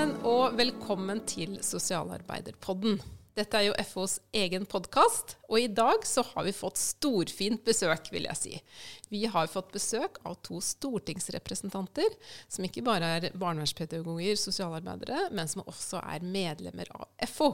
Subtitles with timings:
[0.00, 3.00] sammen, og velkommen til Sosialarbeiderpodden.
[3.36, 8.08] Dette er jo FOs egen podkast, og i dag så har vi fått storfint besøk,
[8.12, 8.52] vil jeg si.
[9.12, 12.16] Vi har fått besøk av to stortingsrepresentanter,
[12.48, 17.50] som ikke bare er barnevernspedagoger, sosialarbeidere, men som også er medlemmer av FO.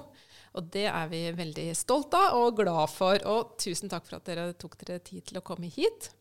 [0.55, 4.31] Og det er vi veldig stolt av og glad for, og tusen takk for at
[4.31, 6.13] dere tok dere tid til å komme hit.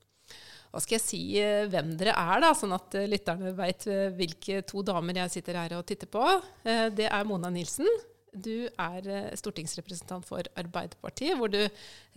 [0.76, 4.10] Hva skal jeg si eh, hvem dere er, da, sånn at eh, lytterne veit eh,
[4.12, 6.24] hvilke to damer jeg sitter her og titter på.
[6.66, 7.88] Det er Mona Nilsen.
[8.36, 9.08] Du er
[9.40, 11.62] stortingsrepresentant for Arbeiderpartiet, hvor du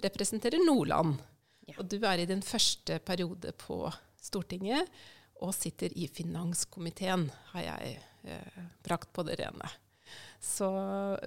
[0.02, 1.20] representerer Nordland.
[1.68, 1.76] Ja.
[1.78, 3.84] Og du er i din første periode på
[4.18, 4.90] Stortinget
[5.45, 9.70] og sitter i finanskomiteen, har jeg eh, brakt på det rene.
[10.42, 10.66] Så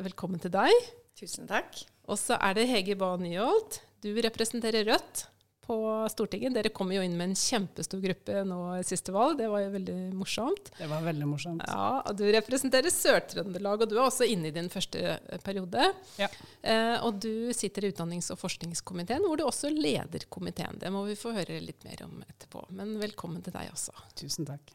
[0.03, 0.91] velkommen til deg.
[1.15, 1.79] Tusen takk.
[2.11, 3.79] Og så er det Hege Bae Nyholt.
[4.03, 5.29] Du representerer Rødt
[5.65, 5.77] på
[6.11, 6.55] Stortinget.
[6.55, 9.37] Dere kom jo inn med en kjempestor gruppe nå i siste valg.
[9.39, 10.71] Det var jo veldig morsomt.
[10.77, 11.63] Det var veldig morsomt.
[11.67, 15.91] Ja, og Du representerer Sør-Trøndelag, og du er også inne i din første eh, periode.
[16.21, 16.29] Ja.
[16.61, 20.79] Eh, og du sitter i utdannings- og forskningskomiteen, hvor du også leder komiteen.
[20.81, 22.65] Det må vi få høre litt mer om etterpå.
[22.77, 23.95] Men velkommen til deg også.
[24.17, 24.73] Tusen takk.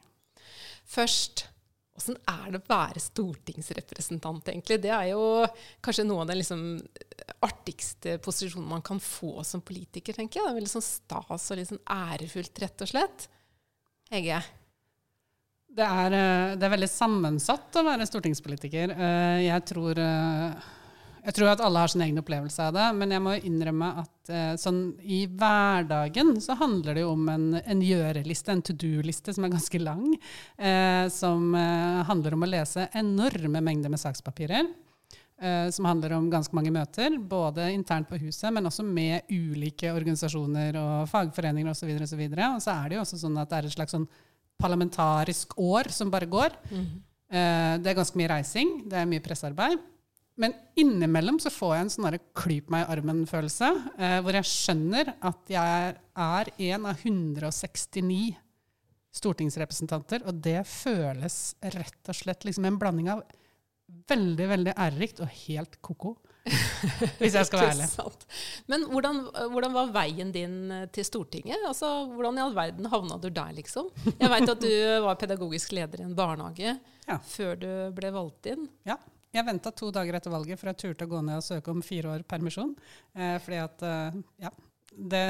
[0.86, 1.48] Først,
[1.97, 4.78] Åssen er det å være stortingsrepresentant, egentlig?
[4.84, 5.22] Det er jo
[5.84, 6.66] kanskje noe av den liksom
[7.47, 10.44] artigste posisjonen man kan få som politiker, tenker jeg.
[10.47, 13.27] Det er veldig sånn stas og litt sånn ærefullt, rett og slett.
[14.12, 14.41] Hege?
[15.77, 18.94] Det er, eh, det er, veldig sammensatt å være stortingspolitiker.
[18.97, 20.69] Eh, jeg tror eh,
[21.27, 24.30] jeg tror at alle har sin egen opplevelse av det, men jeg må innrømme at
[24.30, 29.34] eh, sånn, i hverdagen så handler det jo om en, en gjøreliste, en to do-liste
[29.34, 30.04] som er ganske lang.
[30.54, 34.69] Eh, som eh, handler om å lese enorme mengder med sakspapirer.
[35.42, 39.91] Eh, som handler om ganske mange møter, både internt på huset, men også med ulike
[39.97, 41.91] organisasjoner og fagforeninger osv.
[41.91, 43.69] Og, så videre, og, så og så er det jo også sånn at det er
[43.72, 44.06] et slags sånn
[44.62, 46.54] parlamentarisk år som bare går.
[46.70, 46.88] Mm.
[47.82, 49.82] det er ganske mye reising, det er mye pressearbeid.
[50.36, 55.14] Men innimellom så får jeg en sånn klyp meg i armen-følelse, eh, hvor jeg skjønner
[55.24, 58.34] at jeg er en av 169
[59.16, 63.25] stortingsrepresentanter, og det føles rett og slett liksom en blanding av
[64.10, 66.16] veldig, veldig ærerikt og helt ko-ko.
[67.19, 68.28] Hvis jeg skal være ærlig.
[68.70, 71.64] Men hvordan, hvordan, var veien din eh, til Stortinget?
[71.66, 73.88] Altså, Hvordan i all verden havna du der, liksom?
[74.12, 74.70] Jeg veit at du
[75.06, 77.19] var pedagogisk leder i en barnehage ja.
[77.32, 78.69] før du ble valgt inn.
[78.86, 79.00] Ja.
[79.36, 81.84] Jeg venta to dager etter valget for jeg turte å gå ned og søke om
[81.84, 82.72] fire år permisjon.
[83.16, 84.16] Eh, fordi at eh,
[84.47, 84.52] ja,
[84.97, 85.22] det,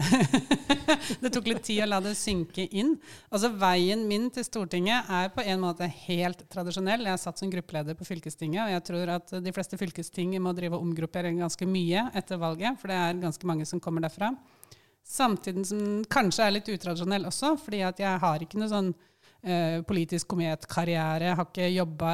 [1.22, 2.94] det, tok litt tid å la det synke inn.
[3.34, 7.02] Altså Veien min til Stortinget er på en måte helt tradisjonell.
[7.02, 10.54] Jeg har satt som gruppeleder på fylkestinget, og jeg tror at de fleste fylkesting må
[10.56, 14.30] drive og omgruppere ganske mye etter valget, for det er ganske mange som kommer derfra.
[15.06, 18.94] Samtidig som den kanskje er litt utradisjonell også, fordi at jeg har ikke noe sånn
[19.42, 21.34] eh, politisk kometkarriere.
[21.38, 22.12] Har ikke jobba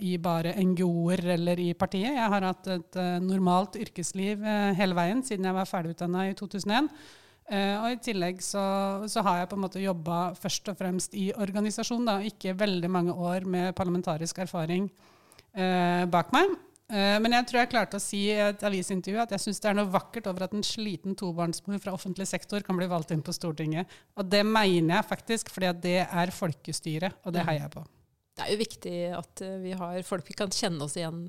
[0.00, 2.14] i bare NGO-er eller i partiet.
[2.16, 6.34] Jeg har hatt et uh, normalt yrkesliv uh, hele veien siden jeg var ferdigutdanna i
[6.38, 6.90] 2001.
[7.44, 8.64] Uh, eh, og i tillegg så,
[9.10, 12.90] så, har jeg på en måte jobba først og fremst i organisasjon, da, ikke veldig
[12.90, 14.88] mange år med parlamentarisk erfaring
[15.54, 16.56] bak meg.
[16.92, 19.70] Eh, men jeg tror jeg klarte å si i et avisintervju at jeg syns det
[19.70, 23.22] er noe vakkert over at en sliten tobarnsmor fra offentlig sektor kan bli valgt inn
[23.24, 23.88] på Stortinget.
[24.20, 27.86] Og det mener jeg faktisk, fordi det er folkestyre, og det heier jeg på.
[28.34, 31.24] Det er jo viktig at eh, vi har folk vi kan kjenne oss igjen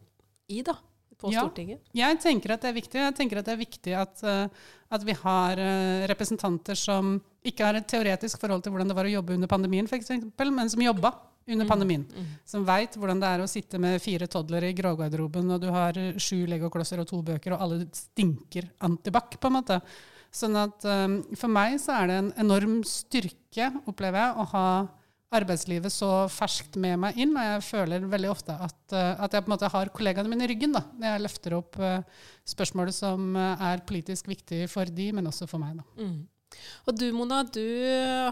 [0.51, 0.75] i, da.
[1.15, 1.79] På ja, Stortinget.
[1.95, 2.99] Jeg tenker at det er viktig.
[2.99, 5.61] Jeg tenker at det er viktig at, uh, at vi har
[6.11, 7.13] representanter som
[7.47, 10.73] ikke har et teoretisk forhold til hvordan det var å jobbe under pandemien, f.eks., men
[10.73, 11.13] som jobba
[11.47, 11.69] under mm.
[11.69, 12.05] pandemien.
[12.09, 12.33] Mm.
[12.45, 15.97] Som veit hvordan det er å sitte med fire toddlere i grågarderoben, og du har
[16.21, 19.79] sju legoklosser og to bøker, og alle stinker antibac, på en måte.
[20.35, 24.67] Sånn at um, for meg så er det en enorm styrke, opplever jeg, å ha
[25.35, 27.33] arbeidslivet så ferskt med meg inn.
[27.35, 30.47] Og jeg føler veldig ofte at, uh, at jeg på en måte har kollegaene mine
[30.47, 35.11] i ryggen da, når jeg løfter opp uh, spørsmål som er politisk viktig for de,
[35.15, 35.77] men også for meg.
[35.79, 35.87] da.
[36.03, 36.23] Mm.
[36.85, 37.63] Og du Mona, du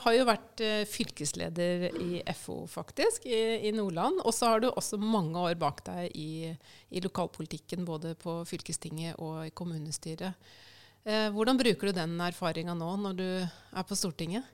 [0.04, 4.22] har jo vært eh, fylkesleder i FO, faktisk, i, i Nordland.
[4.24, 6.52] Og så har du også mange år bak deg i,
[6.94, 10.38] i lokalpolitikken, både på fylkestinget og i kommunestyret.
[11.04, 14.48] Eh, hvordan bruker du den erfaringa nå, når du er på Stortinget?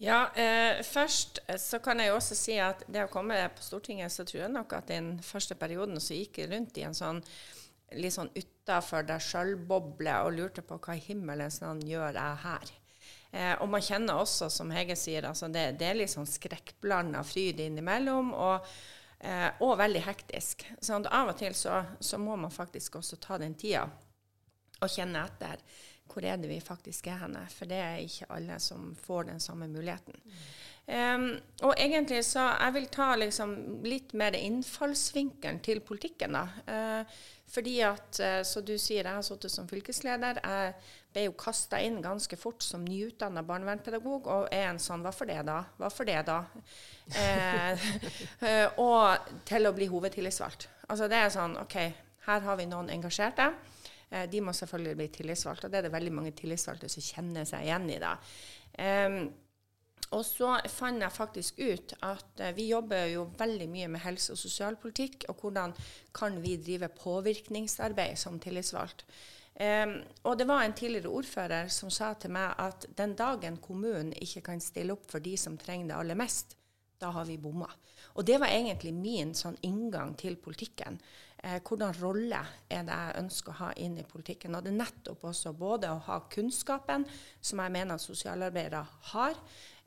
[0.00, 3.62] Ja, eh, først eh, så kan jeg jo også si at det å komme på
[3.62, 6.96] Stortinget, så tror jeg nok at den første perioden så gikk jeg rundt i en
[6.96, 7.20] sånn
[7.98, 12.72] litt sånn utafor deg sjøl-boble og lurte på hva i himmelens navn gjør jeg her?
[13.32, 17.22] Eh, og man kjenner også, som Hege sier, altså det, det, er litt sånn skrekkblanda
[17.26, 18.32] fryd innimellom.
[18.34, 18.70] Og,
[19.20, 20.66] eh, og veldig hektisk.
[20.80, 23.86] Så av og til så, så, må man faktisk også ta den tida
[24.80, 25.62] og kjenne etter
[26.10, 27.44] hvor er det vi faktisk er henne.
[27.54, 30.16] For det er ikke alle som får den samme muligheten.
[30.90, 33.52] Um, og egentlig så jeg vil ta liksom
[33.86, 36.34] litt mer innfallsvinkelen til politikken.
[36.34, 36.48] da.
[36.66, 40.42] Uh, fordi at, uh, så du sier, jeg har sittet som fylkesleder.
[40.42, 40.74] Jeg
[41.10, 45.30] ble jo kasta inn ganske fort som nyutdanna barnevernspedagog, og er en sånn Hva for
[45.30, 45.64] det, da?
[45.78, 46.44] Hva for det, da?
[47.10, 50.68] Eh, og til å bli hovedtillitsvalgt.
[50.92, 51.74] Altså det er sånn OK,
[52.26, 53.48] her har vi noen engasjerte.
[54.10, 57.46] Eh, de må selvfølgelig bli tillitsvalgte, og det er det veldig mange tillitsvalgte som kjenner
[57.48, 57.98] seg igjen i.
[58.02, 58.16] da.
[58.78, 59.18] Um,
[60.10, 64.34] og så fant jeg faktisk ut at uh, vi jobber jo veldig mye med helse-
[64.34, 65.74] og sosialpolitikk, og hvordan
[66.16, 69.06] kan vi drive påvirkningsarbeid som tillitsvalgt.
[69.60, 74.14] Um, og det var en tidligere ordfører som sa til meg at den dagen kommunen
[74.16, 76.56] ikke kan stille opp for de som trenger det aller mest,
[77.00, 77.68] da har vi bomma.
[78.16, 80.96] Og det var egentlig min sånn inngang til politikken.
[81.42, 84.56] Eh, hvordan rolle er det jeg ønsker å ha inn i politikken?
[84.56, 87.04] Og det er nettopp også både å ha kunnskapen,
[87.40, 88.82] som jeg mener sosialarbeidere
[89.12, 89.36] har,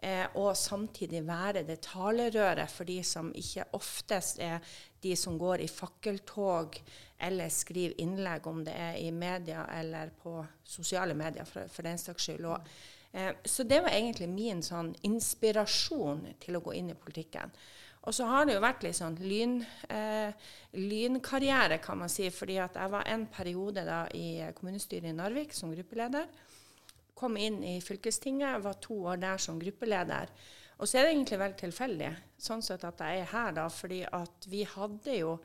[0.03, 4.59] eh, og samtidig være det talerøret for de som ikke oftest er
[5.03, 6.77] de som går i fakkeltog
[7.23, 11.99] eller skriver innlegg, om det er i media eller på sosiale medier, for, for den
[11.99, 12.45] saks skyld.
[12.51, 12.73] Og,
[13.13, 17.55] eh, så det var egentlig min sånn inspirasjon til å gå inn i politikken.
[18.03, 20.33] Og så har det jo vært litt sånn lyn, eh,
[20.75, 22.29] lynkarriere, kan man si.
[22.29, 26.27] fordi at jeg var en periode da i kommunestyret i Narvik som gruppeleder.
[27.23, 30.31] Kom inn i fylkestinget, var to år der som gruppeleder.
[30.81, 32.09] Og så er det egentlig veldig tilfeldig
[32.43, 35.37] sånn sett at jeg er her, da, fordi at vi hadde jo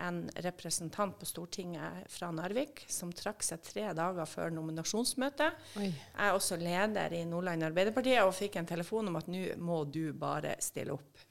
[0.00, 5.56] en representant på Stortinget fra Narvik som trakk seg tre dager før nominasjonsmøtet.
[5.80, 5.88] Oi.
[5.88, 9.82] Jeg er også leder i Nordland Arbeiderparti og fikk en telefon om at nå må
[9.88, 11.24] du bare stille opp.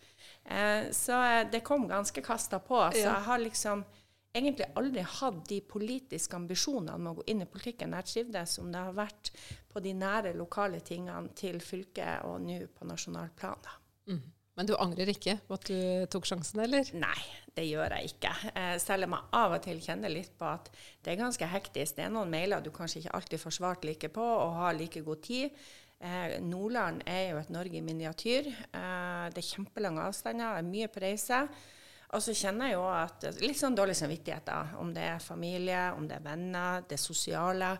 [0.45, 2.81] Eh, så eh, det kom ganske kasta på.
[2.93, 3.85] Så jeg har liksom
[4.35, 7.95] egentlig aldri hatt de politiske ambisjonene med å gå inn i politikken.
[7.99, 9.31] Jeg trivdes som det har vært
[9.71, 13.69] på de nære, lokale tingene til fylket og nå på nasjonalt plan.
[14.09, 14.23] Mm.
[14.55, 15.79] Men du angrer ikke på at du
[16.11, 16.87] tok sjansen, eller?
[16.95, 17.17] Nei,
[17.57, 18.31] det gjør jeg ikke.
[18.55, 20.69] Eh, selv om jeg av og til kjenner litt på at
[21.03, 21.97] det er ganske hektisk.
[21.97, 25.03] Det er noen mailer du kanskje ikke alltid får svart like på og har like
[25.03, 25.65] god tid.
[25.99, 28.47] Eh, Nordland er jo et Norge i miniatyr.
[28.47, 31.43] Eh, det er kjempelange avstander, er mye på reise.
[32.15, 34.59] Og så kjenner jeg jo at litt sånn dårlig samvittighet, da.
[34.79, 37.73] Om det er familie, om det er venner, det sosiale.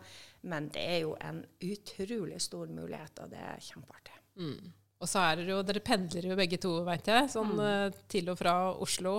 [0.51, 4.17] Men det er jo en utrolig stor mulighet, og det er kjempeartig.
[4.41, 4.73] Mm.
[5.01, 7.63] Og så er det jo, dere pendler jo begge to, veit jeg, sånn mm.
[7.65, 9.15] Eh, til og fra Oslo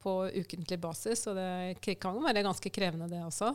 [0.00, 1.26] på ukentlig basis.
[1.30, 3.52] Og det kan jo være ganske krevende, det også?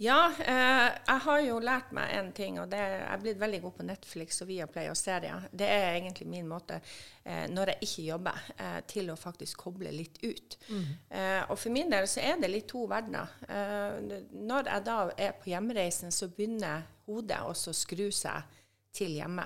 [0.00, 3.40] Ja, eh, jeg har jo lært meg en ting, og det er, jeg er blitt
[3.40, 5.46] veldig god på Netflix og Viaplay og serier.
[5.52, 6.80] Det er egentlig min måte,
[7.24, 10.56] eh, når jeg ikke jobber, eh, til å faktisk koble litt ut.
[10.70, 10.86] Mm.
[11.10, 13.34] Eh, og for min del så er det litt to verdener.
[13.48, 18.56] Eh, når jeg da er på hjemreisen, så begynner hodet også å skru seg
[18.96, 19.44] til hjemme.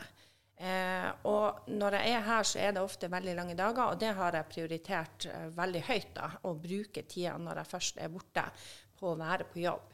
[0.54, 4.14] Eh, og når jeg er her, så er det ofte veldig lange dager, og det
[4.14, 6.14] har jeg prioritert veldig høyt.
[6.14, 8.46] da, Å bruke tida når jeg først er borte,
[8.94, 9.90] på å være på jobb.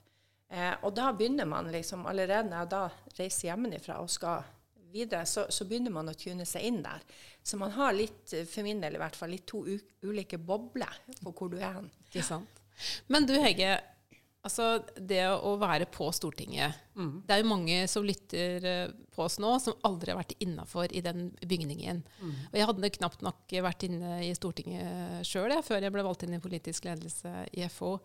[0.51, 2.87] Eh, og da begynner man liksom, allerede når jeg da
[3.19, 4.49] reiser hjemmefra og skal
[4.91, 7.05] videre, så, så, begynner man å tune seg inn der.
[7.43, 9.63] Så man har litt, for min del i hvert fall, litt to
[10.03, 11.89] ulike bobler på hvor du er hen.
[12.09, 12.61] Ikke sant.
[13.13, 13.77] Men du Hege,
[14.47, 17.11] altså det å være på Stortinget mm.
[17.29, 20.91] Det er jo mange som lytter eh, på oss nå, som aldri har vært innafor
[20.97, 22.03] i den bygningen.
[22.19, 22.35] Mm.
[22.49, 26.35] Og jeg hadde knapt nok vært inne i Stortinget sjøl før jeg ble valgt inn
[26.39, 27.99] i politisk ledelse i FO.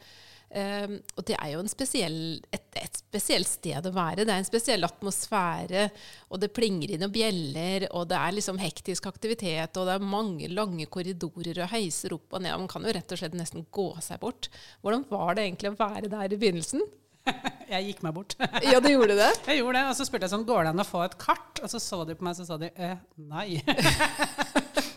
[0.56, 2.20] Um, og det er jo spesiell,
[2.54, 4.24] et, et, spesielt sted å være.
[4.24, 5.88] Det er en spesiell atmosfære,
[6.32, 10.12] og det plinger inn og bjeller, og det er liksom hektisk aktivitet, og det er
[10.16, 12.56] mange lange korridorer og heiser opp og ned.
[12.62, 14.52] Man kan jo rett og slett nesten gå seg bort.
[14.86, 16.86] Hvordan var det egentlig å være der i begynnelsen?
[17.74, 18.38] Jeg gikk meg bort.
[18.72, 19.32] ja, du gjorde det?
[19.50, 21.64] Jeg gjorde det, Og så spurte jeg sånn, går det an å få et kart?
[21.64, 23.60] Og så så de på meg, så sa de eh, nei.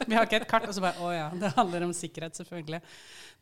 [0.09, 0.67] Vi har ikke et kart.
[0.69, 2.81] Og så bare å ja, det handler om sikkerhet, selvfølgelig.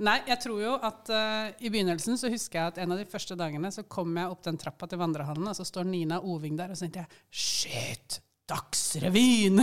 [0.07, 3.07] Nei, jeg tror jo at uh, i begynnelsen så husker jeg at en av de
[3.09, 6.57] første dagene så kom jeg opp den trappa til vandrehallen, og så står Nina Oving
[6.59, 8.21] der, og så tenkte jeg shit!
[8.47, 9.59] Dagsrevyen!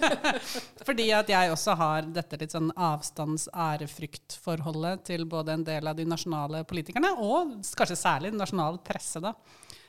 [0.86, 6.06] Fordi at jeg også har dette litt sånn avstands-ærefrykt-forholdet til både en del av de
[6.08, 9.34] nasjonale politikerne, og kanskje særlig den nasjonale presse, da.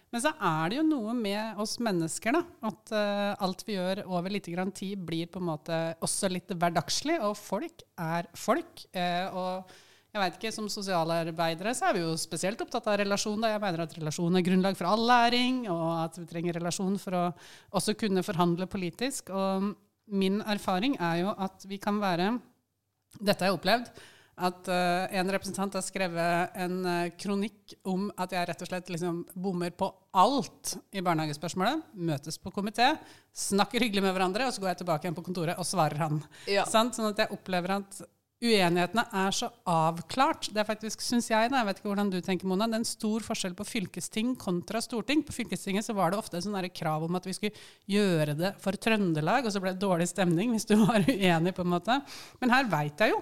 [0.09, 2.41] Men så er det jo noe med oss mennesker, da.
[2.65, 7.19] At uh, alt vi gjør over litt tid, blir på en måte også litt hverdagslig.
[7.27, 8.87] Og folk er folk.
[8.95, 9.75] Uh, og
[10.09, 13.37] jeg vet ikke, Som sosialarbeidere så er vi jo spesielt opptatt av relasjon.
[13.41, 13.53] Da.
[13.53, 17.17] Jeg mener at relasjon er grunnlag for all læring, og at vi trenger relasjon for
[17.17, 17.25] å
[17.77, 19.29] også kunne forhandle politisk.
[19.29, 19.69] Og
[20.09, 22.33] min erfaring er jo at vi kan være
[23.19, 23.87] Dette har jeg opplevd
[24.39, 28.91] at uh, en representant har skrevet en uh, kronikk om at jeg rett og slett
[28.93, 31.89] liksom bommer på alt i barnehagespørsmålet.
[32.09, 32.93] Møtes på komité,
[33.35, 36.23] snakker hyggelig med hverandre, og så går jeg tilbake igjen på kontoret og svarer han.
[36.49, 36.65] Ja.
[36.69, 36.97] Sant?
[36.97, 38.01] Sånn at jeg opplever at
[38.39, 40.47] uenighetene er så avklart.
[40.53, 42.83] Det er faktisk, synes jeg, da, jeg vet ikke hvordan du tenker, Mona, det er
[42.83, 45.25] en stor forskjell på fylkesting kontra storting.
[45.27, 48.79] På fylkestinget så var det ofte sånn krav om at vi skulle gjøre det for
[48.79, 51.99] Trøndelag, og så ble det dårlig stemning hvis du var uenig, på en måte.
[52.39, 53.19] Men her veit jeg jo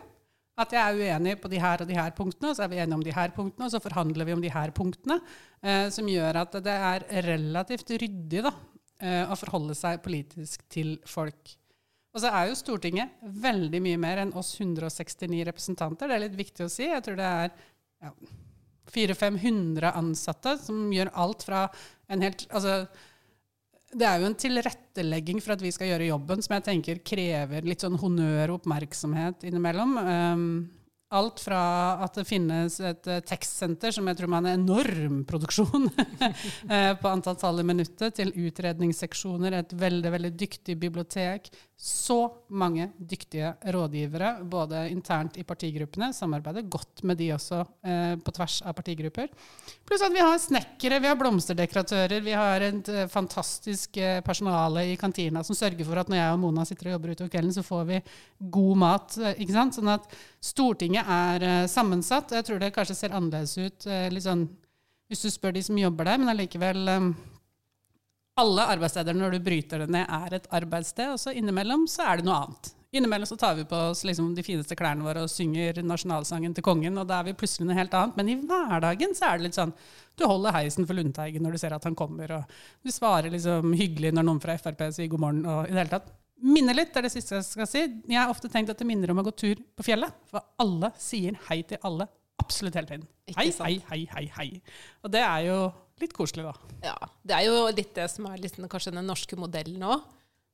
[0.58, 2.80] at jeg er uenig på de her og de her punktene, og så er vi
[2.82, 5.20] enige om de her punktene, og så forhandler vi om de her punktene,
[5.62, 8.54] eh, som gjør at det er relativt ryddig da,
[9.00, 11.54] eh, å forholde seg politisk til folk.
[12.16, 16.10] Og så er jo Stortinget veldig mye mer enn oss 169 representanter.
[16.10, 16.88] Det er litt viktig å si.
[16.90, 17.52] Jeg tror det er
[18.02, 18.14] ja,
[18.90, 21.68] 400-500 ansatte som gjør alt fra
[22.10, 22.88] en helt Altså
[23.96, 27.68] det er jo en tilrettelegging for at vi skal gjøre jobben, som jeg tenker krever
[27.68, 29.94] litt sånn honnør og oppmerksomhet innimellom.
[30.02, 30.50] Um,
[31.16, 31.62] alt fra
[32.04, 37.14] at det finnes et uh, tekstsenter som jeg tror har en enorm produksjon uh, på
[37.14, 41.48] antall tall i minuttet, til utredningsseksjoner, et veldig, veldig dyktig bibliotek,
[41.78, 42.16] så
[42.58, 48.56] mange dyktige rådgivere, både internt i partigruppene, samarbeider godt med de også eh, på tvers
[48.66, 49.30] av partigrupper.
[49.86, 54.88] Pluss at vi har snekkere, vi har blomsterdekoratører, vi har et eh, fantastisk eh, personale
[54.90, 57.54] i kantina som sørger for at når jeg og Mona sitter og jobber utover kvelden,
[57.54, 58.02] så får vi
[58.58, 59.22] god mat.
[59.22, 59.78] Eh, ikke sant?
[59.78, 62.34] Sånn at Stortinget er eh, sammensatt.
[62.34, 64.48] Jeg tror det kanskje ser annerledes ut eh, litt sånn,
[65.14, 66.88] hvis du spør de som jobber der, men allikevel
[68.38, 72.20] alle arbeidssteder når du bryter det ned, er et arbeidssted, og så innimellom så er
[72.20, 72.74] det noe annet.
[72.96, 76.64] Innimellom så tar vi på oss liksom de fineste klærne våre og synger nasjonalsangen til
[76.64, 78.16] kongen, og da er vi plutselig noe helt annet.
[78.20, 79.74] Men i hverdagen så er det litt sånn
[80.18, 82.54] du holder heisen for Lundteigen når du ser at han kommer, og
[82.86, 85.94] du svarer liksom hyggelig når noen fra Frp sier god morgen, og i det hele
[85.98, 86.14] tatt.
[86.48, 87.84] Minner litt, det er det siste jeg skal si.
[88.06, 90.94] Jeg har ofte tenkt at det minner om å gå tur på fjellet, for alle
[91.02, 92.06] sier hei til alle
[92.38, 93.08] absolutt hele tiden.
[93.36, 94.50] Hei, hei, hei, hei, hei.
[95.04, 95.58] Og det er jo
[96.02, 96.78] litt koselig, da.
[96.92, 96.96] Ja.
[97.24, 100.06] Det er jo litt det som er liksom, kanskje den norske modellen òg.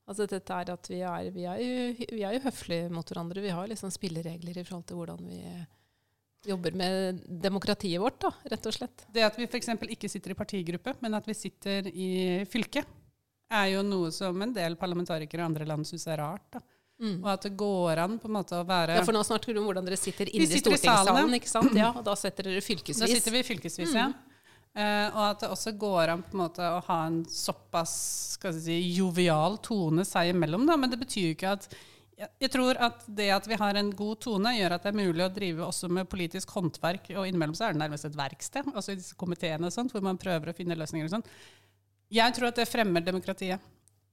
[0.04, 3.44] Altså dette er at vi er, vi, er jo, vi er, jo, høflige mot hverandre.
[3.44, 5.40] Vi har liksom spilleregler i forhold til hvordan vi
[6.44, 9.06] jobber med demokratiet vårt, da, rett og slett.
[9.16, 9.70] Det at vi f.eks.
[9.96, 12.10] ikke sitter i partigruppe, men at vi sitter i
[12.52, 12.84] fylke,
[13.54, 16.50] er jo noe som en del parlamentarikere i andre land syns er rart.
[16.52, 16.64] da.
[17.04, 17.18] Mm.
[17.24, 19.60] Og at det går an på en måte å være Ja, For nå snakker du
[19.60, 21.74] om hvordan dere sitter inne i stortingssalen, ikke sant?
[21.80, 23.02] Ja, og da setter dere fylkesvis.
[23.02, 23.98] Da sitter vi fylkesvis, mm.
[23.98, 24.12] ja.
[24.74, 27.92] Uh, og at det også går an på en måte å ha en såpass
[28.40, 30.66] skal si, jovial tone seg imellom.
[30.66, 30.78] Da.
[30.82, 31.68] Men det betyr jo ikke at
[32.18, 35.26] jeg, tror at det at vi har en god tone, gjør at det er mulig
[35.26, 37.12] å drive også med politisk håndverk.
[37.18, 40.04] Og innimellom så er det nærmest et verksted, altså i disse komiteene og sånt, hvor
[40.06, 41.10] man prøver å finne løsninger.
[41.10, 41.32] og sånt.
[42.14, 43.72] Jeg tror at det fremmer demokratiet.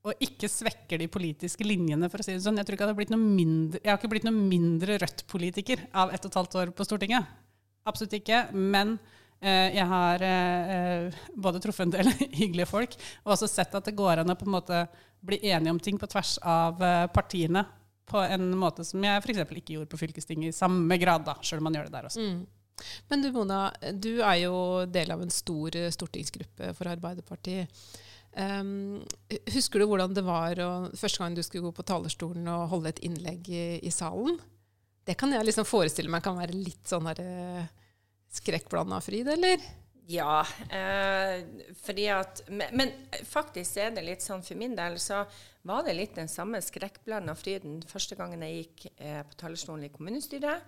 [0.09, 2.57] Og ikke svekker de politiske linjene, for å si det sånn.
[2.57, 6.15] Jeg, tror ikke har blitt noe mindre, jeg har ikke blitt noe mindre Rødt-politiker av
[6.15, 7.29] ett og et halvt år på Stortinget.
[7.89, 8.47] Absolutt ikke.
[8.57, 8.97] Men
[9.41, 14.21] jeg har eh, både truffet en del hyggelige folk, og også sett at det går
[14.21, 14.85] an å på en måte
[15.25, 17.65] bli enige om ting på tvers av eh, partiene
[18.11, 19.43] på en måte som jeg f.eks.
[19.45, 22.27] ikke gjorde på fylkestinget i samme grad, da, selv om man gjør det der også.
[22.27, 22.41] Mm.
[23.13, 23.59] Men du Mona,
[23.93, 24.55] du er jo
[24.89, 27.69] del av en stor stortingsgruppe for Arbeiderpartiet.
[28.31, 29.03] Um,
[29.51, 32.93] husker du hvordan det var og, første gang du skulle gå på talerstolen og holde
[32.93, 34.39] et innlegg i, i salen?
[35.07, 37.69] Det kan jeg liksom forestille meg kan være litt sånn herre
[38.31, 39.63] skrekkblanda fryd, eller?
[40.11, 41.45] Ja, eh,
[41.83, 42.91] fordi at men, men,
[43.31, 45.21] faktisk er det litt sånn for min del så
[45.69, 49.93] var det litt den samme skrekkblanda fryden første gangen jeg gikk eh, på talerstolen i
[49.95, 50.67] kommunestyret,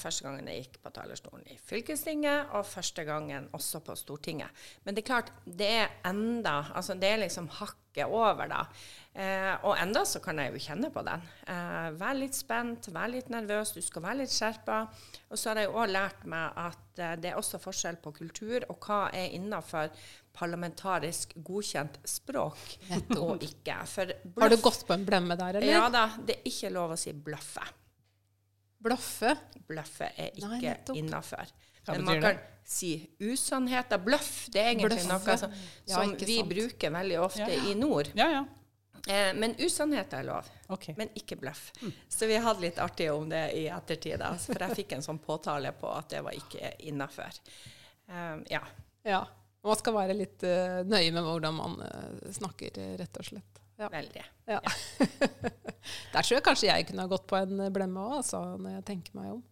[0.00, 4.64] første gangen jeg gikk på talerstolen i fylkestinget, og første gangen også på Stortinget.
[4.84, 8.62] Men det er klart, det er enda Altså det er liksom hakket over, da.
[9.16, 11.22] Eh, og enda så kan jeg jo kjenne på den.
[11.48, 14.82] Eh, vær litt spent, vær litt nervøs, du skal være litt skjerpa.
[15.30, 18.66] Og så har jeg òg lært meg at eh, det er også forskjell på kultur
[18.68, 19.88] og hva er innafor
[20.36, 22.76] parlamentarisk godkjent språk
[23.16, 23.78] og ikke.
[23.80, 25.72] har du gått på en blemme der, eller?
[25.72, 26.10] Ja da.
[26.20, 27.64] Det er ikke lov å si bløffe.
[28.86, 29.36] Bløffe?
[29.66, 31.50] Bløffe er ikke innafor.
[31.86, 33.98] Men man kan si usannheter.
[34.02, 35.10] Bløff, det er egentlig bløffe.
[35.12, 37.66] noe som, som ja, vi bruker veldig ofte ja, ja.
[37.70, 38.10] i nord.
[38.18, 38.44] Ja, ja.
[39.06, 40.96] Eh, men usannheter er lov, okay.
[40.98, 41.68] men ikke bløff.
[41.80, 41.92] Mm.
[42.10, 45.20] Så vi hadde litt artig om det i ettertid, da, for jeg fikk en sånn
[45.22, 47.38] påtale på at det var ikke innafor.
[48.10, 48.64] Um, ja.
[49.06, 49.22] ja.
[49.66, 53.62] Man skal være litt uh, nøye med hvordan man uh, snakker, rett og slett.
[53.76, 53.88] Ja.
[53.92, 54.24] Veldig.
[54.48, 54.60] Ja.
[56.12, 58.86] Der tror jeg kanskje jeg kunne ha gått på en blemme òg, altså, når jeg
[58.88, 59.42] tenker meg om.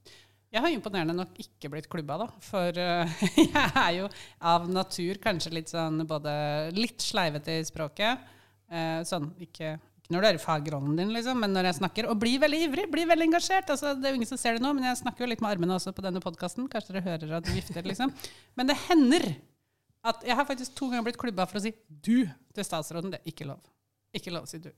[0.54, 2.28] Jeg har imponerende nok ikke blitt klubba, da.
[2.46, 6.34] For uh, jeg er jo av natur kanskje litt sånn både
[6.76, 8.22] litt sleivete i språket.
[8.70, 12.08] Uh, sånn, ikke, ikke når du er i fagrollen din, liksom, men når jeg snakker,
[12.08, 13.74] og blir veldig ivrig, blir veldig engasjert.
[13.74, 15.56] Altså, det er jo ingen som ser det nå, men jeg snakker jo litt med
[15.56, 16.70] armene også på denne podkasten.
[16.70, 18.14] Kanskje dere hører at du vifter, liksom.
[18.54, 19.32] Men det hender
[20.06, 23.10] at jeg har faktisk to ganger blitt klubba for å si 'du' til statsråden.
[23.10, 23.73] Det er ikke lov.
[24.14, 24.72] Ikke lov å si 'du'.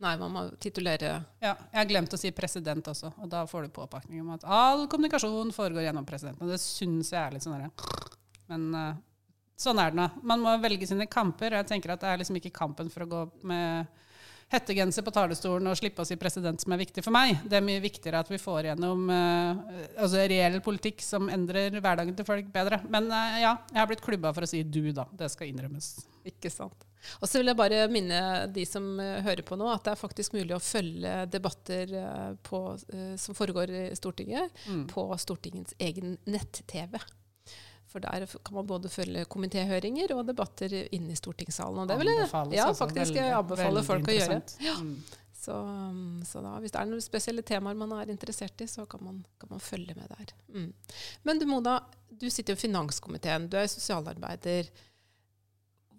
[0.00, 3.66] Nei, man må titulere Ja, jeg har glemt å si president også, og da får
[3.66, 6.46] du påpakning om at all kommunikasjon foregår gjennom presidenten.
[6.46, 7.68] Og det syns jeg er litt sånn derre
[8.48, 8.94] Men uh,
[9.60, 10.08] sånn er det nå.
[10.24, 11.58] Man må velge sine kamper.
[11.58, 14.00] Jeg tenker at det er liksom ikke kampen for å gå med
[14.50, 17.36] hettegenser på talerstolen og slippe å si president som er viktig for meg.
[17.44, 19.60] Det er mye viktigere at vi får gjennom uh,
[20.00, 22.80] altså reell politikk som endrer hverdagen til folk bedre.
[22.88, 25.04] Men uh, ja, jeg har blitt klubba for å si du, da.
[25.12, 25.98] Det skal innrømmes.
[26.32, 26.88] Ikke sant.
[27.20, 28.20] Og så vil jeg bare minne
[28.52, 31.94] de som uh, hører på nå, at det er faktisk mulig å følge debatter
[32.46, 32.60] på,
[33.20, 34.84] som foregår i Stortinget, mm.
[34.92, 36.98] på Stortingets egen nett-TV.
[37.90, 41.82] For der kan man både følge komitéhøringer og debatter inne i stortingssalen.
[41.82, 42.84] Og det vil jeg ja, altså.
[42.84, 44.38] faktisk veldig, anbefale folk å gjøre.
[44.62, 44.76] Ja.
[44.78, 44.92] Mm.
[45.40, 45.54] Så,
[46.28, 49.22] så da, hvis det er noen spesielle temaer man er interessert i, så kan man,
[49.40, 50.34] kan man følge med der.
[50.52, 50.68] Mm.
[51.24, 51.78] Men du Mona,
[52.12, 54.68] du sitter i finanskomiteen, du er sosialarbeider.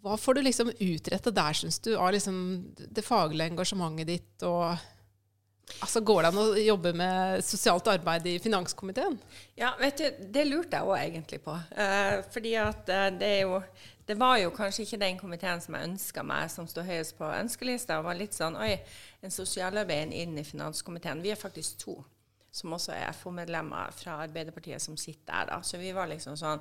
[0.01, 2.39] Hva får du liksom utrette der, syns du, av liksom
[2.77, 4.74] det faglige engasjementet ditt og
[5.79, 9.15] Altså, Går det an å jobbe med sosialt arbeid i finanskomiteen?
[9.55, 11.55] Ja, vet du, det lurte jeg òg egentlig på.
[11.72, 13.62] Eh, fordi at uh, det er jo
[14.08, 17.29] Det var jo kanskje ikke den komiteen som jeg ønska meg, som står høyest på
[17.31, 17.96] ønskelista.
[17.96, 18.74] Det var litt sånn Oi,
[19.24, 21.22] en sosialarbeider inn i finanskomiteen.
[21.24, 22.01] Vi er faktisk to
[22.51, 25.51] som også er FO-medlemmer fra Arbeiderpartiet som sitter der.
[25.53, 25.62] Da.
[25.63, 26.60] Så vi var liksom sånn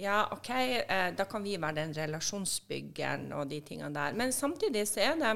[0.00, 4.16] Ja, OK, eh, da kan vi være den relasjonsbyggeren og de tingene der.
[4.18, 5.32] Men samtidig så er det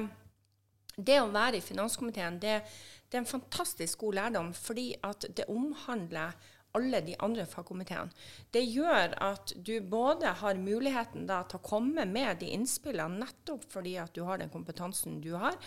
[0.97, 2.61] det å være i finanskomiteen, det
[3.07, 6.31] det er en fantastisk god lærdom, fordi at det omhandler
[6.77, 8.13] alle de andre fagkomiteene.
[8.53, 13.65] Det gjør at du både har muligheten da, til å komme med de innspillene nettopp
[13.71, 15.57] fordi at du har den kompetansen du har.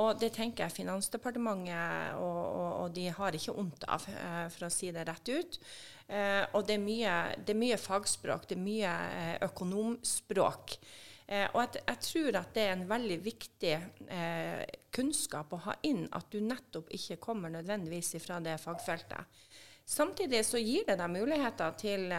[0.00, 4.68] Og det tenker jeg Finansdepartementet og, og, og de har ikke vondt av, eh, for
[4.68, 5.58] å si det rett ut.
[6.08, 10.76] Eh, og det er, mye, det er, mye, fagspråk, det er mye eh, økonomspråk.
[11.26, 13.74] Eh, og jeg, jeg, tror at det er en veldig viktig
[14.12, 19.40] eh, kunnskap å ha inn, at du nettopp ikke kommer nødvendigvis fra det fagfeltet.
[19.86, 22.12] Samtidig så gir det deg muligheter til,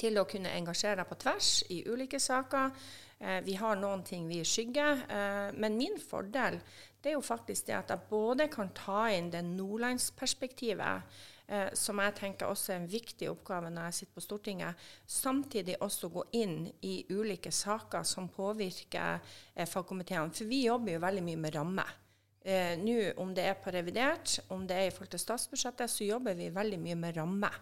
[0.00, 2.74] til å kunne engasjere deg på tvers i ulike saker.
[3.20, 6.56] Eh, vi har noen ting vi skygger, eh, men min fordel
[7.02, 11.02] det er jo faktisk det at jeg både kan ta inn det nordlandsperspektivet
[11.48, 14.86] eh, som jeg tenker også er en viktig oppgave når jeg sitter på Stortinget.
[15.04, 19.20] Samtidig også gå inn i ulike saker som påvirker
[19.68, 20.32] fagkomiteene.
[20.32, 21.96] For vi jobber jo veldig mye med rammer.
[22.42, 26.06] Eh, Nå, om det er på revidert, om det er i forhold til statsbudsjettet, så
[26.08, 27.56] jobber vi veldig mye med rammer.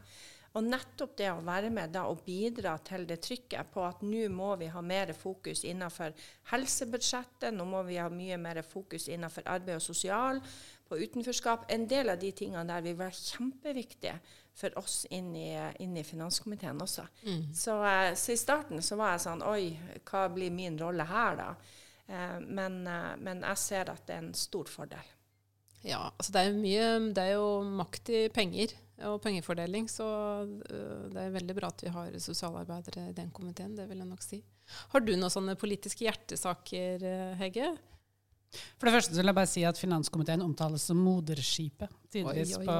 [0.56, 4.24] Og nettopp det å være med da og bidra til det trykket på at nå
[4.32, 6.14] må vi ha mer fokus innenfor
[6.52, 10.40] helsebudsjettet, nå må vi ha mye mer fokus innenfor arbeid og sosial,
[10.88, 11.66] på utenforskap.
[11.68, 14.14] En del av de tingene der vil være kjempeviktige
[14.58, 15.50] for oss inn i,
[15.84, 17.04] inn i finanskomiteen også.
[17.26, 17.42] Mm.
[17.54, 19.68] Så, eh, så, i starten så var jeg sånn Oi,
[20.08, 21.50] hva blir min rolle her, da?
[22.09, 25.14] Eh, men, eh, men, jeg ser at det er en stor fordel.
[25.87, 28.73] Ja, altså det er mye Det er jo makt i penger
[29.07, 30.09] og pengefordeling, så
[30.59, 34.25] det er veldig bra at vi har sosialarbeidere i den komiteen, det vil jeg nok
[34.27, 34.40] si.
[34.90, 37.05] Har du noen sånne politiske hjertesaker,
[37.38, 37.68] Hegge?
[38.78, 42.76] For det første vil jeg bare si at finanskomiteen omtales som moderskipet tidvis på,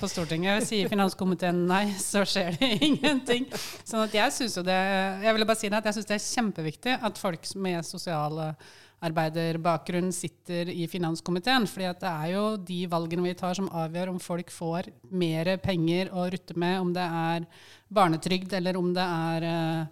[0.00, 0.64] på, Stortinget.
[0.68, 3.44] Sier finanskomiteen nei, så skjer det ingenting.
[3.84, 4.80] Sånn at jeg syns jo det
[5.24, 10.10] jeg vil bare si det at jeg synes det er kjempeviktig at folk med sosialarbeiderbakgrunn
[10.16, 11.64] sitter i finanskomiteen.
[11.68, 16.04] fordi det er jo de valgene vi tar som avgjør om folk får mer penger
[16.16, 17.44] å rutte med, om det er
[17.92, 19.84] barnetrygd eller om det er Eh,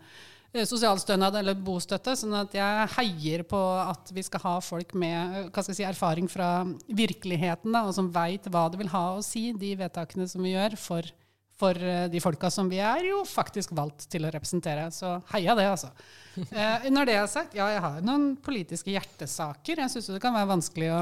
[0.56, 2.14] sosialstønad eller bostøtte.
[2.16, 5.86] sånn at jeg heier på at vi skal ha folk med hva skal jeg si,
[5.86, 10.28] erfaring fra virkeligheten, da, og som veit hva det vil ha å si, de vedtakene
[10.28, 11.10] som vi gjør, for,
[11.58, 14.88] for eh, de folka som vi er jo faktisk valgt til å representere.
[14.94, 15.92] Så heia det, altså.
[16.38, 19.80] Eh, når det er sagt, ja, jeg har noen politiske hjertesaker.
[19.82, 21.00] Jeg syns det kan være vanskelig å,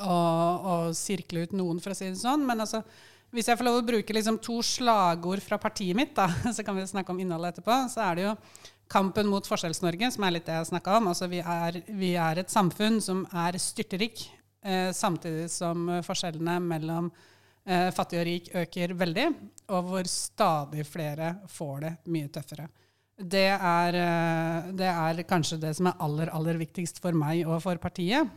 [0.00, 2.46] å, å sirkle ut noen, for å si det sånn.
[2.48, 2.80] men altså
[3.36, 6.78] hvis jeg får lov å bruke liksom to slagord fra partiet mitt, da, så kan
[6.78, 8.34] vi snakke om innholdet etterpå, så er det jo
[8.92, 11.10] kampen mot Forskjells-Norge, som er litt det jeg snakka om.
[11.10, 14.22] Altså, vi er, vi er, et samfunn som er styrterik,
[14.64, 17.10] eh, samtidig som forskjellene mellom
[17.66, 19.28] eh, fattig og rik øker veldig,
[19.74, 22.68] og hvor stadig flere får det mye tøffere.
[23.16, 27.58] Det er, eh, det er kanskje det som er aller, aller viktigst for meg og
[27.64, 28.28] for partiet.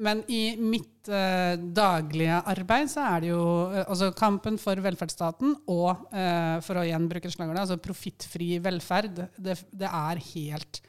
[0.00, 5.58] Men i mitt uh, daglige arbeid så er det jo uh, altså kampen for velferdsstaten
[5.72, 10.80] og, uh, for å igjen bruke slagordet, altså profittfri velferd, det, det, er helt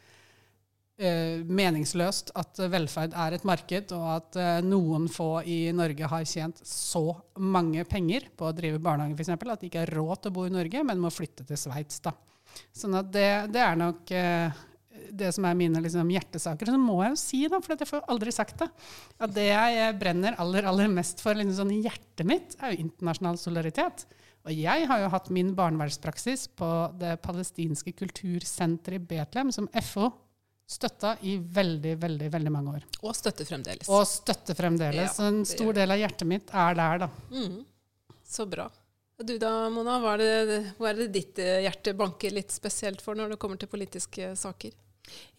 [1.02, 6.26] eh, meningsløst at velferd er et marked, og at eh, noen få i Norge har
[6.28, 7.06] tjent så
[7.42, 9.34] mange penger på å drive barnehage f.eks.
[9.36, 12.02] at de ikke har råd til å bo i Norge, men må flytte til Sveits.
[12.76, 14.62] Sånn at det, det er nok eh,
[15.18, 16.72] det som er mine liksom, hjertesaker.
[16.72, 18.70] Så må jeg jo si, da, for jeg får aldri sagt det,
[19.22, 22.88] at det jeg brenner aller, aller mest for liksom, sånn i hjertet mitt, er jo
[22.88, 24.06] internasjonal solidaritet.
[24.42, 26.72] Og jeg har jo hatt min barnevernspraksis på
[27.02, 30.10] det palestinske kultursenteret i Betlehem, som FO
[30.72, 32.86] støtta i veldig, veldig veldig mange år.
[33.04, 33.90] Og støtter fremdeles.
[33.92, 35.10] Og støtter fremdeles.
[35.10, 37.10] Ja, så en stor del av hjertet mitt er der, da.
[37.34, 37.58] Mm.
[38.24, 38.70] Så bra.
[39.20, 43.04] Og Du da, Mona, hva er, det, hva er det ditt hjerte banker litt spesielt
[43.04, 44.72] for når det kommer til politiske saker?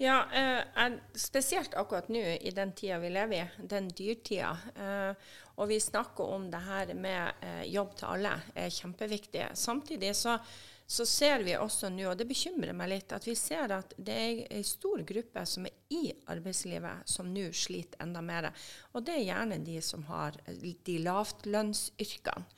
[0.03, 4.57] Ja, eh, spesielt akkurat nå i den tida vi lever i, den dyrtida.
[4.75, 5.31] Eh,
[5.61, 9.51] og vi snakker om det her med eh, jobb til alle, er kjempeviktig.
[9.59, 10.39] Samtidig så,
[10.87, 14.17] så ser vi også nå, og det bekymrer meg litt, at vi ser at det
[14.17, 18.51] er en stor gruppe som er i arbeidslivet, som nå sliter enda mer.
[18.93, 22.49] Og det er gjerne de som har eh, de lavtlønnsyrkene.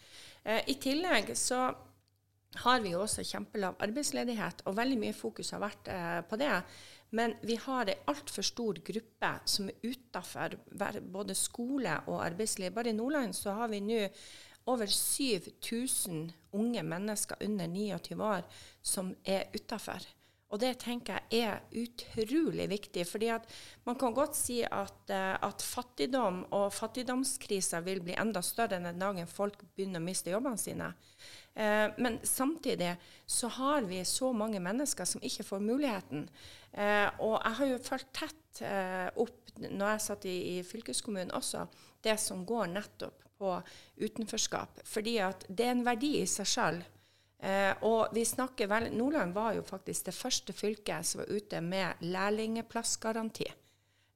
[0.45, 1.67] Eh, I tillegg så
[2.63, 6.53] har vi jo også kjempelav arbeidsledighet, og veldig mye fokus har vært eh, på det.
[7.15, 10.57] Men vi har ei altfor stor gruppe som er utafor
[11.15, 12.73] både skole og arbeidsliv.
[12.75, 14.01] Bare i Nordland så har vi nå
[14.67, 18.45] over 7000 unge mennesker under 29 år
[18.83, 20.03] som er utafor.
[20.55, 23.07] Og det tenker jeg er utrolig viktig.
[23.07, 23.31] fordi
[23.85, 28.99] man kan godt si at, eh, at fattigdom og fattigdomskriser vil bli enda større den
[28.99, 30.95] dagen folk begynner å miste jobbene sine.
[31.55, 36.29] Eh, men samtidig så har vi så mange mennesker som ikke får muligheten.
[36.73, 41.35] Eh, og jeg har jo fulgt tett eh, opp, når jeg satt i, i fylkeskommunen
[41.35, 41.67] også,
[42.05, 43.55] det som går nettopp på
[44.03, 44.83] utenforskap.
[44.87, 46.83] Fordi at det er en verdi i seg sjøl.
[47.45, 51.61] Eh, og vi snakker vel, Nordland var jo faktisk det første fylket som var ute
[51.61, 53.51] med lærlingplassgaranti.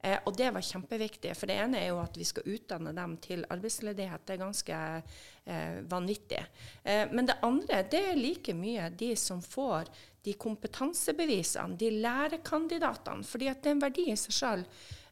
[0.00, 1.32] Eh, og det var kjempeviktig.
[1.34, 4.26] For det ene er jo at vi skal utdanne dem til arbeidsledighet.
[4.26, 6.44] Det er ganske eh, vanvittig.
[6.84, 9.90] Eh, men det andre det er like mye de som får
[10.24, 13.24] de kompetansebevisene, de lærekandidatene.
[13.24, 14.64] fordi at det er en verdi i seg sjøl.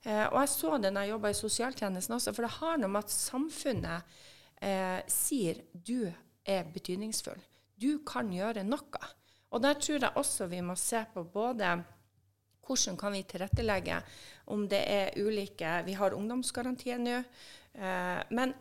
[0.06, 2.92] Eh, og jeg så det når jeg jobba i sosialtjenesten også, for det har noe
[2.92, 4.16] med at samfunnet
[4.62, 6.06] eh, sier du
[6.46, 7.40] er betydningsfull.
[7.76, 9.12] Du kan gjøre noe.
[9.50, 11.74] Og der tror jeg også vi må se på både
[12.66, 14.00] hvordan kan vi tilrettelegge
[14.52, 17.20] om det er ulike Vi har ungdomsgarantien nå.
[17.76, 18.54] Eh, men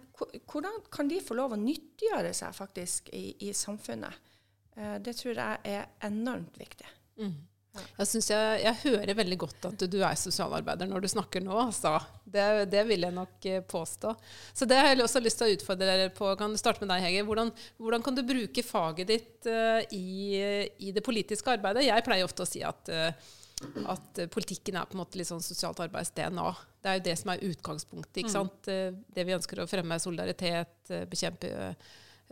[0.49, 4.23] hvordan kan de få lov å nyttiggjøre seg faktisk i, i samfunnet?
[4.75, 6.89] Eh, det tror jeg er enormt viktig.
[7.75, 11.55] Jeg, synes jeg, jeg hører veldig godt at du er sosialarbeider når du snakker nå.
[11.67, 11.97] Altså.
[12.23, 14.13] Det, det vil jeg nok eh, påstå.
[14.55, 16.29] Så det har jeg også lyst til å utfordre dere på.
[16.39, 17.25] Kan du starte med deg, Hege?
[17.27, 20.41] Hvordan, hvordan kan du bruke faget ditt uh, i,
[20.87, 21.87] i det politiske arbeidet?
[21.87, 23.33] Jeg pleier ofte å si at, eh,
[23.91, 26.47] at eh, politikken er på en måte litt sånn sosialt arbeids DNA.
[26.81, 28.21] Det er jo det som er utgangspunktet.
[28.21, 28.71] ikke sant?
[28.71, 31.75] Eh, Det vi ønsker å fremme er solidaritet, eh, bekjempe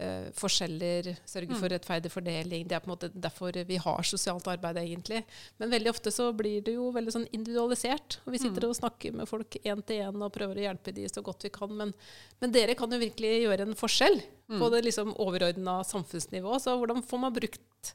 [0.02, 2.64] uh, forskjeller, sørge for rettferdig fordeling.
[2.68, 5.24] Det er på en måte derfor vi har sosialt arbeid, egentlig.
[5.62, 8.18] Men veldig ofte så blir det jo veldig sånn individualisert.
[8.26, 11.06] Og vi sitter og snakker med folk én til én og prøver å hjelpe de
[11.12, 11.70] så godt vi kan.
[11.78, 11.94] Men,
[12.42, 14.18] men dere kan jo virkelig gjøre en forskjell
[14.58, 16.66] på det liksom overordna samfunnsnivået.
[16.66, 17.94] Så hvordan får man brukt,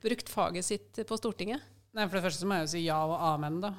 [0.00, 1.60] brukt faget sitt på Stortinget?
[1.96, 3.70] Nei, For det første så må jeg jo si ja og amen, da.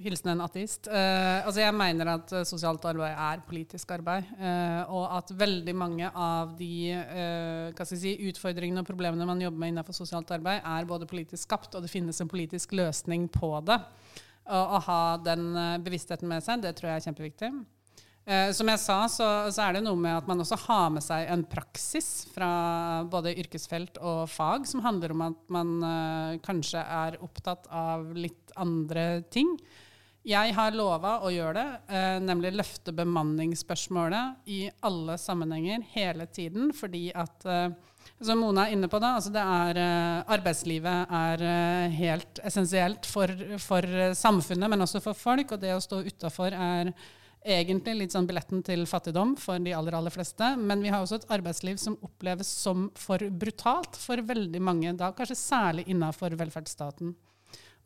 [0.00, 0.88] Hilsen en ateist.
[0.88, 4.30] Eh, altså Jeg mener at eh, sosialt arbeid er politisk arbeid.
[4.40, 9.28] Eh, og at veldig mange av de eh, hva skal jeg si, utfordringene og problemene
[9.28, 12.72] man jobber med innenfor sosialt arbeid, er både politisk skapt, og det finnes en politisk
[12.72, 13.76] løsning på det.
[14.48, 17.52] Og å ha den eh, bevisstheten med seg, det tror jeg er kjempeviktig.
[18.28, 21.04] Eh, som jeg sa, så, så er det noe med at man også har med
[21.04, 22.50] seg en praksis fra
[23.08, 28.52] både yrkesfelt og fag, som handler om at man eh, kanskje er opptatt av litt
[28.60, 29.54] andre ting.
[30.28, 36.74] Jeg har lova å gjøre det, eh, nemlig løfte bemanningsspørsmålet i alle sammenhenger hele tiden,
[36.76, 37.70] fordi at eh,
[38.20, 43.30] som Mona er inne på, da, altså er, eh, arbeidslivet er eh, helt essensielt for,
[43.62, 45.54] for eh, samfunnet, men også for folk.
[45.54, 46.92] Og det å stå utafor er
[47.44, 50.50] egentlig litt sånn billetten til fattigdom for de aller, aller fleste.
[50.58, 55.12] Men vi har også et arbeidsliv som oppleves som for brutalt for veldig mange, da
[55.16, 57.14] kanskje særlig innafor velferdsstaten.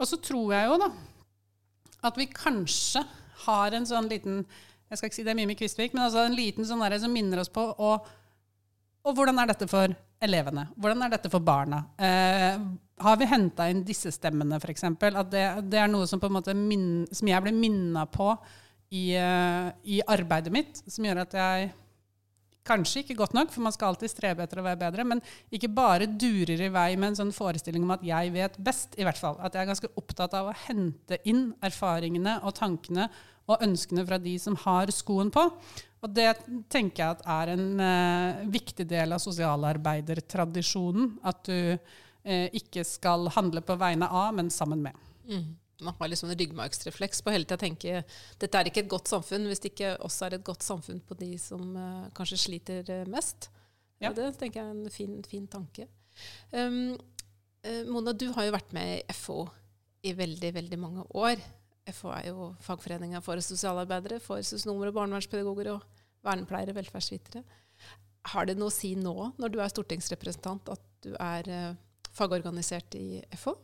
[0.01, 0.91] Og så tror jeg jo da
[2.03, 3.05] at vi kanskje
[3.45, 4.43] har en sånn liten
[4.91, 7.15] Jeg skal ikke si det er Mimi Kvistvik, men altså en liten sånn derre som
[7.15, 7.95] minner oss på å
[9.03, 9.91] og hvordan er dette for
[10.23, 10.69] elevene?
[10.79, 11.81] Hvordan er dette for barna?
[11.99, 12.59] Eh,
[13.03, 14.85] har vi henta inn disse stemmene, f.eks.?
[14.87, 18.29] At det, det er noe som, på en måte min, som jeg blir minna på
[18.93, 21.73] i, eh, i arbeidet mitt, som gjør at jeg
[22.63, 25.19] Kanskje ikke godt nok, for man skal alltid strebe etter å være bedre, men
[25.51, 29.03] ikke bare durer i vei med en sånn forestilling om at jeg vet best, i
[29.03, 29.35] hvert fall.
[29.43, 33.09] At jeg er ganske opptatt av å hente inn erfaringene og tankene
[33.51, 35.43] og ønskene fra de som har skoen på.
[36.07, 36.37] Og det
[36.71, 41.17] tenker jeg at er en eh, viktig del av sosialarbeidertradisjonen.
[41.27, 45.03] At du eh, ikke skal handle på vegne av, men sammen med.
[45.27, 45.51] Mm
[45.85, 48.03] man har liksom en ryggmargsrefleks på hele tida å tenke
[48.41, 51.17] dette er ikke et godt samfunn hvis det ikke også er et godt samfunn på
[51.21, 53.51] de som uh, kanskje sliter uh, mest.
[54.03, 54.13] Ja.
[54.15, 55.89] Det tenker jeg er en fin, fin tanke.
[56.51, 56.95] Um,
[57.67, 59.45] uh, Mona, du har jo vært med i FO
[60.03, 61.43] i veldig, veldig mange år.
[61.95, 67.43] FO er jo fagforeninga for sosialarbeidere, for sosionomer og barnevernspedagoger og vernepleiere, velferdsvitere.
[68.33, 71.75] Har det noe å si nå, når du er stortingsrepresentant, at du er
[72.15, 73.57] fagorganisert i FO?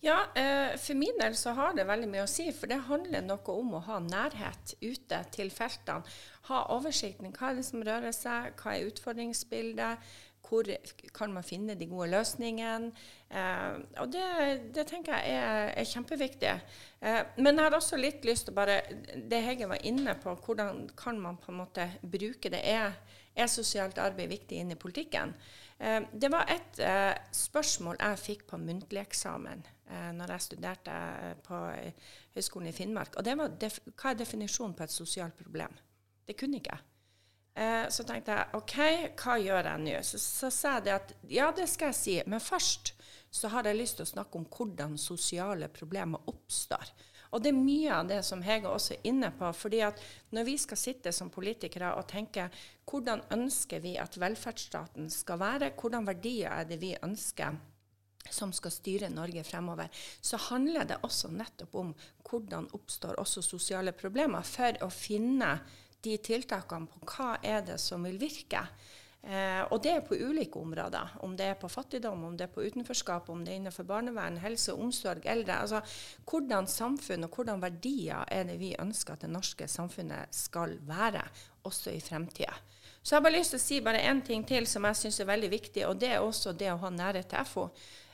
[0.00, 2.46] Ja, eh, for min del så har det veldig mye å si.
[2.54, 6.06] For det handler noe om å ha nærhet ute til feltene.
[6.50, 7.32] Ha oversikten.
[7.34, 8.54] Hva er det som rører seg?
[8.60, 10.06] Hva er utfordringsbildet?
[10.46, 10.68] Hvor
[11.16, 12.92] kan man finne de gode løsningene?
[13.26, 14.26] Eh, og det,
[14.76, 16.54] det, tenker jeg er, er kjempeviktig.
[17.00, 18.78] Eh, men jeg har også litt lyst til bare
[19.16, 22.62] Det Hege var inne på, hvordan kan man på en måte bruke det?
[22.62, 22.94] Er,
[23.34, 25.34] er sosialt arbeid viktig inn i politikken?
[25.78, 30.98] Eh, det var et eh, spørsmål jeg fikk på muntlig eksamen eh, når jeg studerte
[31.44, 31.62] på
[32.36, 33.18] Høgskolen i Finnmark.
[33.18, 35.74] Og det var hva er definisjonen på et sosialt problem?
[36.26, 36.92] Det kunne ikke jeg.
[37.88, 38.74] Så tenkte jeg OK,
[39.16, 39.92] hva gjør jeg nå?
[40.04, 42.90] Så, så sa jeg det at ja, det skal jeg si, men først
[43.32, 46.90] så har jeg lyst til å snakke om hvordan sosiale problemer oppstår.
[47.36, 49.52] Og det er mye av det som Hege også er inne på.
[49.52, 50.00] fordi at
[50.32, 52.48] når vi skal sitte som politikere og tenke
[52.88, 57.58] hvordan ønsker vi at velferdsstaten skal være, hvordan verdier er det vi ønsker
[58.32, 61.92] som skal styre Norge fremover, så handler det også nettopp om
[62.26, 65.58] hvordan oppstår også sosiale problemer, for å finne
[66.02, 68.64] de tiltakene på hva er det som vil virke.
[69.26, 71.16] Eh, og det er på ulike områder.
[71.26, 74.38] Om det er på fattigdom, om det er på utenforskap, om det er innenfor barnevern,
[74.38, 75.56] helse, omsorg, eldre.
[75.64, 75.80] Altså,
[76.30, 81.24] hvordan samfunn og hvordan verdier er det vi ønsker at det norske samfunnet skal være,
[81.66, 82.54] også i fremtida.
[83.02, 85.20] Så jeg har bare lyst til å si bare én ting til som jeg syns
[85.22, 87.68] er veldig viktig, og det er også det å ha nærhet til FO.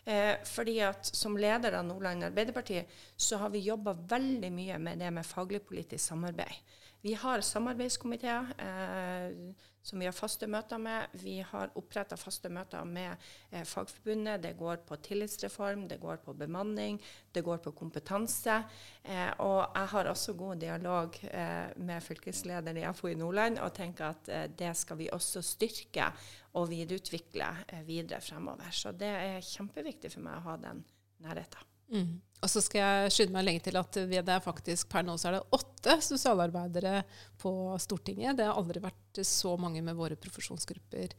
[0.04, 2.82] Eh, fordi at Som leder av Nordland Arbeiderparti
[3.16, 6.80] så har vi jobba veldig mye med det med faglig-politisk samarbeid.
[7.02, 8.54] Vi har samarbeidskomiteer.
[8.62, 11.14] Eh, som vi har faste møter med.
[11.18, 13.16] Vi har oppretta faste møter med
[13.50, 14.42] eh, Fagforbundet.
[14.44, 17.00] Det går på tillitsreform, det går på bemanning,
[17.34, 18.60] det går på kompetanse.
[19.02, 23.74] Eh, og jeg har også god dialog eh, med fylkeslederen i FO i Nordland og
[23.74, 26.12] tenker at eh, det skal vi også styrke
[26.54, 28.70] og videreutvikle eh, videre fremover.
[28.70, 30.86] Så det er kjempeviktig for meg å ha den
[31.22, 31.71] nærheten.
[31.92, 32.20] Mm.
[32.42, 35.28] Og så skal jeg skynde meg lenge til at det er faktisk per nå så
[35.28, 37.04] er det åtte sosialarbeidere
[37.38, 38.34] på Stortinget.
[38.38, 41.12] Det har aldri vært så mange med våre profesjonsgrupper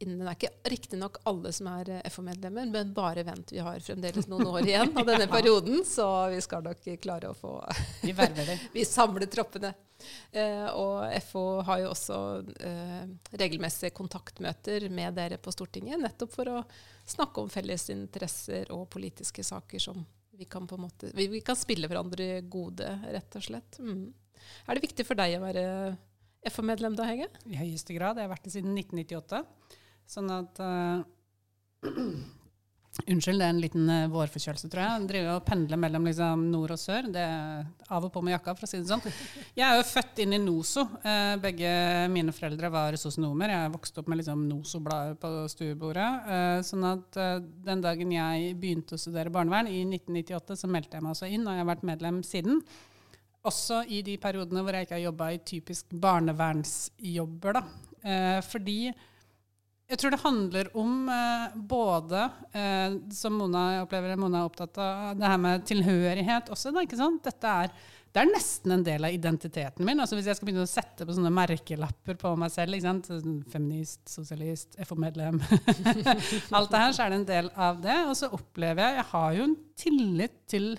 [0.00, 0.22] innen.
[0.22, 4.48] Det er ikke riktignok alle som er FO-medlemmer, men bare vent, vi har fremdeles noen
[4.48, 7.58] år igjen av denne perioden, så vi skal nok klare å få
[8.00, 8.56] Vi verver det.
[8.78, 9.74] vi samler troppene.
[10.32, 12.20] Eh, og FO har jo også
[12.56, 13.02] eh,
[13.36, 16.64] regelmessige kontaktmøter med dere på Stortinget, nettopp for å
[17.04, 20.00] snakke om felles interesser og politiske saker som
[20.40, 23.76] vi kan, måte, vi, vi kan spille hverandre gode, rett og slett.
[23.84, 24.06] Mm.
[24.64, 25.64] Er det viktig for deg å være
[26.48, 27.28] FO-medlem da, Hege?
[27.44, 28.16] I høyeste grad.
[28.16, 29.42] Jeg har vært det siden 1998.
[30.08, 31.02] Sånn at uh,
[32.90, 35.04] Unnskyld, det er en liten uh, vårforkjølelse, tror jeg.
[35.08, 37.06] Driver og pendler mellom liksom, nord og sør.
[37.14, 39.04] Det er av og på med jakka, for å si det sånn.
[39.54, 40.82] Jeg er jo født inn i NOSO.
[41.04, 41.70] Uh, begge
[42.10, 43.54] mine foreldre var sosionomer.
[43.54, 46.08] Jeg vokste opp med liksom, NOSO-bladet på stuebordet.
[46.26, 47.20] Uh, sånn at
[47.70, 51.46] den dagen jeg begynte å studere barnevern, i 1998, så meldte jeg meg også inn,
[51.46, 52.58] og jeg har vært medlem siden.
[53.46, 57.60] Også i de periodene hvor jeg ikke har jobba i typisk barnevernsjobber.
[57.60, 58.42] da.
[58.44, 58.90] fordi
[59.90, 64.78] jeg tror det handler om eh, både, eh, som Mona jeg opplever Mona er opptatt
[64.78, 66.70] av, det her med tilhørighet også.
[66.74, 67.24] Da, ikke sant?
[67.26, 67.72] Dette er,
[68.14, 69.98] det er nesten en del av identiteten min.
[70.02, 73.10] Altså Hvis jeg skal begynne å sette på sånne merkelapper på meg selv, ikke sant?
[73.10, 75.42] Sånn feminist, sosialist, FO-medlem
[76.56, 77.98] Alt det her, så er det en del av det.
[78.06, 80.72] Og så opplever jeg Jeg har jo en tillit til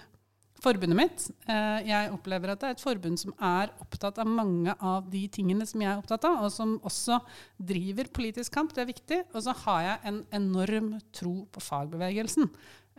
[0.61, 1.23] forbundet mitt.
[1.49, 5.23] Eh, jeg opplever at det er et forbund som er opptatt av mange av de
[5.33, 7.19] tingene som jeg er opptatt av, og som også
[7.57, 8.75] driver politisk kamp.
[8.75, 9.19] Det er viktig.
[9.33, 12.49] Og så har jeg en enorm tro på fagbevegelsen.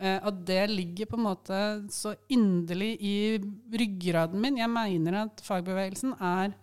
[0.03, 1.59] Eh, og det ligger på en måte
[1.93, 3.15] så inderlig i
[3.71, 4.59] ryggraden min.
[4.59, 6.57] Jeg mener at fagbevegelsen er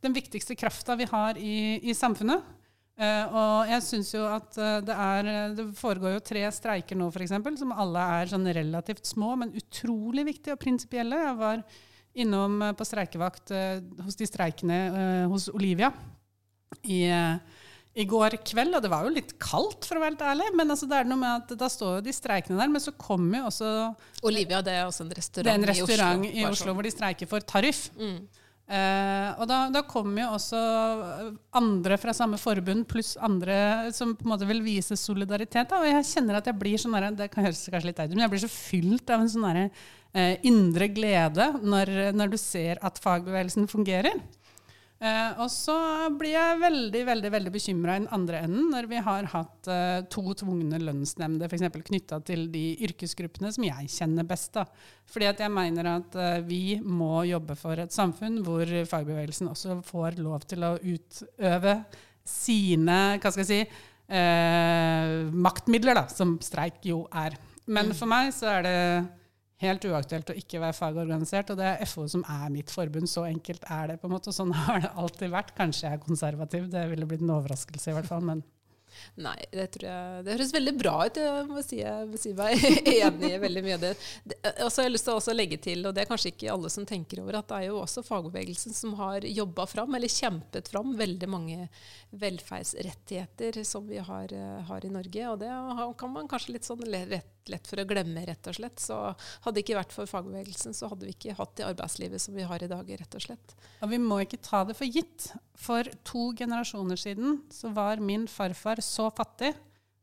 [0.00, 2.42] den viktigste krafta vi har i, i samfunnet.
[3.00, 7.06] Uh, og jeg syns jo at uh, det er Det foregår jo tre streiker nå,
[7.08, 11.22] f.eks., som alle er sånn relativt små, men utrolig viktige og prinsipielle.
[11.24, 11.62] Jeg var
[12.20, 13.52] innom på streikevakt
[14.02, 14.76] hos de streikende
[15.30, 15.92] hos Olivia.
[16.82, 17.04] i,
[17.94, 20.50] i går kveld, og det var jo litt kaldt, for å være helt ærlig.
[20.58, 22.92] Men altså, det er noe med at da står jo de streikende der, men så
[22.98, 23.70] kommer jo også
[24.26, 26.76] Olivia, det er også en restaurant, det er en restaurant i Oslo, i Oslo sånn.
[26.76, 27.86] hvor de streiker for tariff.
[27.98, 28.20] Mm.
[28.70, 30.58] Eh, og da, da kommer jo også
[31.58, 35.72] andre fra samme forbund, pluss andre som på en måte vil vise solidaritet.
[35.72, 35.80] Da.
[35.82, 38.14] Og jeg kjenner at jeg blir sånn der, det kan høres kanskje litt teit ut,
[38.14, 39.64] men jeg blir så fylt av en sånn derre,
[40.14, 44.22] uh, indre glede når, når du ser at fagbevegelsen fungerer.
[45.00, 45.74] Eh, og så
[46.12, 50.02] blir jeg veldig veldig, veldig bekymra i den andre enden når vi har hatt eh,
[50.12, 51.78] to tvungne lønnsnemnder f.eks.
[51.86, 54.58] knytta til de yrkesgruppene som jeg kjenner best.
[54.58, 54.66] Da.
[55.08, 59.78] Fordi at jeg mener at eh, vi må jobbe for et samfunn hvor fagbevegelsen også
[59.88, 61.78] får lov til å utøve
[62.28, 67.40] sine hva skal jeg si, eh, maktmidler, da, som streik jo er.
[67.72, 68.76] Men for meg så er det
[69.60, 73.10] helt uaktuelt å ikke være fagorganisert, og det er FO som er mitt forbund.
[73.10, 74.00] Så enkelt er det.
[74.00, 75.52] på en måte, og Sånn har det alltid vært.
[75.58, 78.24] Kanskje jeg er konservativ, det ville blitt en overraskelse i hvert fall.
[78.26, 78.46] men...
[79.20, 81.18] Nei, det jeg Det høres veldig bra ut.
[81.20, 83.90] Jeg må si, jeg må si meg enig i veldig mye av det.
[84.32, 86.50] det og så har jeg lyst til å legge til, og det er kanskje ikke
[86.54, 90.10] alle som tenker over, at det er jo også fagbevegelsen som har jobba fram, eller
[90.10, 91.68] kjempet fram, veldig mange
[92.20, 95.28] velferdsrettigheter som vi har, eh, har i Norge.
[95.30, 95.52] Og det
[96.00, 98.80] kan man kanskje litt sånn lett, lett for å glemme, rett og slett.
[98.82, 98.96] Så
[99.44, 102.46] hadde det ikke vært for fagbevegelsen, så hadde vi ikke hatt det arbeidslivet som vi
[102.48, 103.54] har i dag, rett og slett.
[103.82, 105.30] Og vi må ikke ta det for gitt.
[105.60, 109.52] For to generasjoner siden så var min farfar så fattig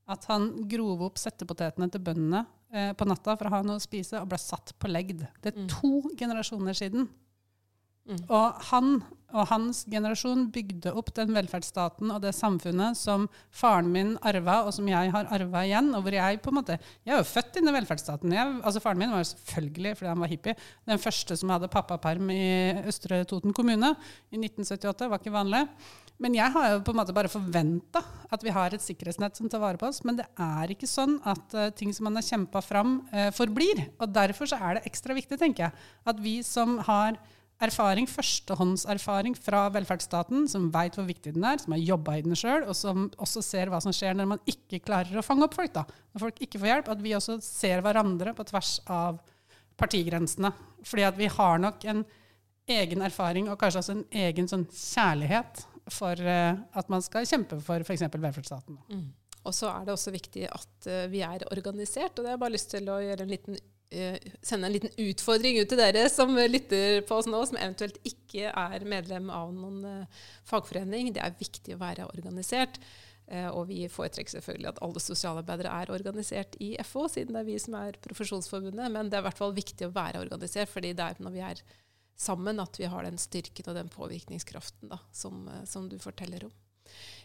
[0.08, 3.84] at han grov opp settepotetene til bøndene eh, på natta for å ha noe å
[3.84, 5.26] spise, og ble satt på legd.
[5.44, 5.68] Det er Mm.
[5.72, 7.10] to generasjoner siden.
[8.08, 8.24] Mm.
[8.32, 8.98] Og han
[9.36, 14.72] og hans generasjon bygde opp den velferdsstaten og det samfunnet som faren min arva, og
[14.76, 15.92] som jeg har arva igjen.
[15.96, 18.32] og hvor Jeg på en måte, jeg er jo født inn i velferdsstaten.
[18.38, 20.56] Jeg, altså Faren min var jo selvfølgelig, fordi han var hippie,
[20.88, 22.48] den første som hadde pappaperm i
[22.88, 23.94] Østre Toten kommune
[24.32, 25.12] i 1978.
[25.12, 25.66] var ikke vanlig.
[26.24, 28.02] Men jeg har jo på en måte bare forventa
[28.34, 30.02] at vi har et sikkerhetsnett som tar vare på oss.
[30.08, 33.90] Men det er ikke sånn at uh, ting som man har kjempa fram, uh, forblir.
[34.00, 37.20] Og derfor så er det ekstra viktig, tenker jeg, at vi som har
[37.64, 42.38] erfaring, førstehåndserfaring fra velferdsstaten, som veit hvor viktig den er, som har jobba i den
[42.38, 45.58] sjøl, og som også ser hva som skjer når man ikke klarer å fange opp
[45.58, 45.74] folk.
[45.74, 45.86] da.
[46.14, 49.18] Når folk ikke får hjelp, at vi også ser hverandre på tvers av
[49.78, 50.52] partigrensene.
[50.86, 52.04] Fordi at vi har nok en
[52.78, 57.58] egen erfaring, og kanskje også en egen sånn kjærlighet for uh, at man skal kjempe
[57.64, 58.06] for f.eks.
[58.12, 58.78] velferdsstaten.
[58.92, 59.08] Mm.
[59.48, 62.14] Og så er det også viktig at uh, vi er organisert.
[62.14, 65.60] Og det har jeg bare lyst til å gjøre en liten, sende en liten utfordring
[65.62, 69.84] ut til dere som lytter på oss nå, som eventuelt ikke er medlem av noen
[69.88, 71.14] eh, fagforening.
[71.16, 72.82] Det er viktig å være organisert.
[73.28, 77.50] Eh, og vi foretrekker selvfølgelig at alle sosialarbeidere er organisert i FO, siden det er
[77.50, 78.92] vi som er profesjonsforbundet.
[78.92, 81.44] Men det er i hvert fall viktig å være organisert, fordi det er når vi
[81.50, 81.66] er
[82.18, 86.48] sammen at vi har den styrken og den påvirkningskraften da, som, eh, som du forteller
[86.50, 86.56] om.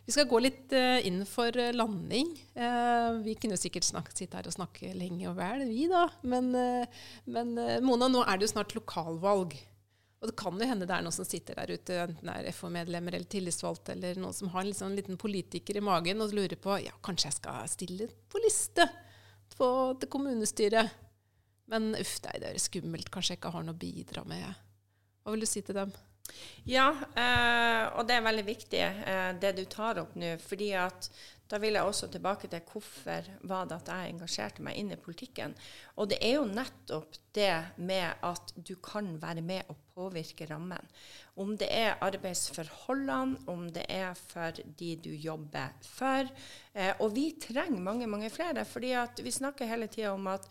[0.03, 2.33] Vi skal gå litt eh, inn for eh, landing.
[2.59, 6.09] Eh, vi kunne sikkert snakke, sitte her og snakke lenge og vel, vi da.
[6.27, 6.51] Men,
[7.31, 7.53] men
[7.87, 9.55] Mona, nå er det jo snart lokalvalg.
[10.23, 12.55] Og det kan jo hende det er noen som sitter der ute, enten det er
[12.55, 16.59] FO-medlemmer eller tillitsvalgte, eller noen som har en liksom, liten politiker i magen og lurer
[16.63, 18.87] på ja, kanskje jeg skal stille på liste
[19.57, 19.67] på,
[19.99, 20.95] til kommunestyret.
[21.71, 23.11] Men uff, det er skummelt.
[23.11, 24.63] Kanskje jeg ikke har noe å bidra med.
[25.23, 25.95] Hva vil du si til dem?
[26.69, 30.37] Ja, eh, og det er veldig viktig eh, det du tar opp nå.
[30.39, 31.09] fordi at
[31.51, 34.97] da vil jeg også tilbake til hvorfor var det at jeg engasjerte meg inn i
[34.97, 35.53] politikken.
[36.01, 40.87] Og det er jo nettopp det med at du kan være med og påvirke rammen.
[41.37, 46.31] Om det er arbeidsforholdene, om det er for de du jobber for.
[46.73, 48.65] Eh, og vi trenger mange, mange flere.
[48.65, 50.49] fordi vi snakker hele tida om at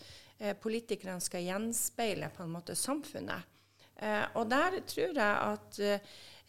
[0.62, 3.51] politikerne skal gjenspeile på en måte samfunnet.
[4.02, 5.80] Eh, og der tror jeg at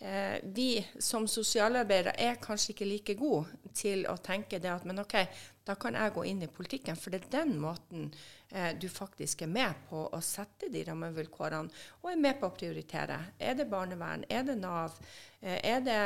[0.03, 5.03] eh, vi som sosialarbeidere er kanskje ikke like gode til å tenke det at men
[5.05, 5.19] OK,
[5.67, 6.99] da kan jeg gå inn i politikken.
[6.99, 8.09] For det er den måten
[8.51, 12.57] eh, du faktisk er med på å sette de rammevilkårene, og er med på å
[12.57, 13.19] prioritere.
[13.39, 14.27] Er det barnevern?
[14.29, 14.99] Er det Nav?
[15.41, 16.01] Eh, er det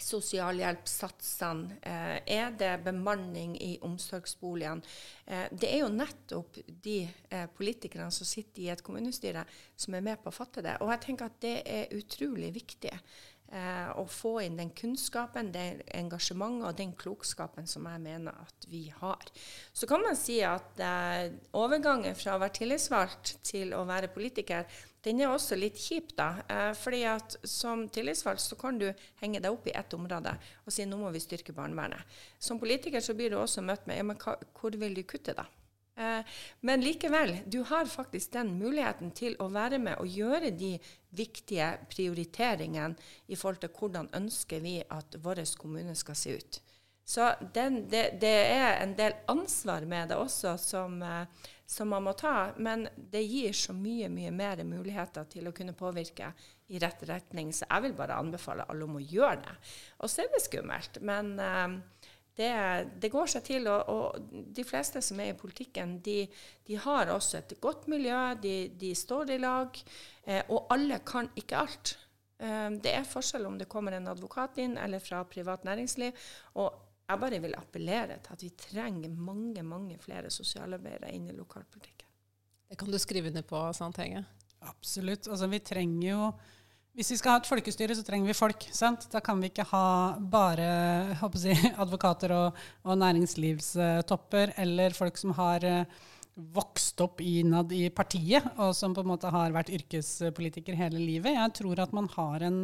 [0.00, 1.78] sosialhjelpssatsene?
[1.82, 4.94] Eh, er det bemanning i omsorgsboligene?
[5.26, 9.44] Eh, det er jo nettopp de eh, politikerne som sitter i et kommunestyre,
[9.76, 10.78] som er med på å fatte det.
[10.80, 12.96] Og jeg tenker at det er utrolig viktig
[13.52, 18.86] å få inn den kunnskapen, det engasjementet og den klokskapen som jeg mener at vi
[18.96, 19.26] har.
[19.76, 20.80] Så kan man si at
[21.52, 24.64] overgangen fra å være tillitsvalgt til å være politiker,
[25.02, 26.28] den er også litt kjip, da.
[26.46, 28.88] Eh, fordi at som tillitsvalgt så kan du
[29.22, 32.06] henge deg opp i ett område og si nå må vi styrke barnevernet.
[32.38, 35.34] Som politiker så blir du også møtt med ja, men hva, hvor vil du kutte,
[35.38, 35.48] da?
[35.98, 36.24] Eh,
[36.60, 40.76] men likevel, du har faktisk den muligheten til å være med og gjøre de
[41.12, 42.94] viktige prioriteringene
[43.28, 46.62] i forhold til hvordan ønsker vi at vår kommune skal se ut.
[47.04, 52.04] Så den, det, det, er en del ansvar med det også som, eh, som, man
[52.06, 52.52] må ta.
[52.56, 56.32] Men det gir så mye mye mer muligheter til å kunne påvirke
[56.72, 57.52] i rett retning.
[57.56, 59.56] Så jeg vil bare anbefale alle om å gjøre det.
[60.00, 61.00] Og så er det skummelt.
[61.04, 62.06] Men uh,
[62.36, 62.52] det,
[63.00, 63.68] det, går seg til.
[63.72, 66.20] Og, og, de fleste som er i politikken, de,
[66.68, 69.82] de har også et godt miljø, de, de står i lag.
[70.28, 71.96] Uh, og alle kan ikke alt.
[72.42, 76.16] Eh, det er forskjell om det kommer en advokat inn eller fra privat næringsliv.
[76.58, 76.81] Og
[77.12, 82.08] jeg bare vil appellere til at vi trenger mange mange flere sosialarbeidere inn i lokalpolitikken.
[82.72, 84.24] Det kan du skrive under på, Sant Hege?
[84.64, 85.28] Absolutt.
[85.28, 86.32] Altså, vi trenger jo
[86.92, 88.66] hvis vi skal ha et folkestyre, så trenger vi folk.
[88.76, 89.06] sant?
[89.12, 90.66] Da kan vi ikke ha bare
[91.40, 96.02] jeg, advokater og, og næringslivstopper eller folk som har uh,
[96.52, 101.32] vokst opp innad i partiet, og som på en måte har vært yrkespolitiker hele livet.
[101.32, 102.60] Jeg tror at man har en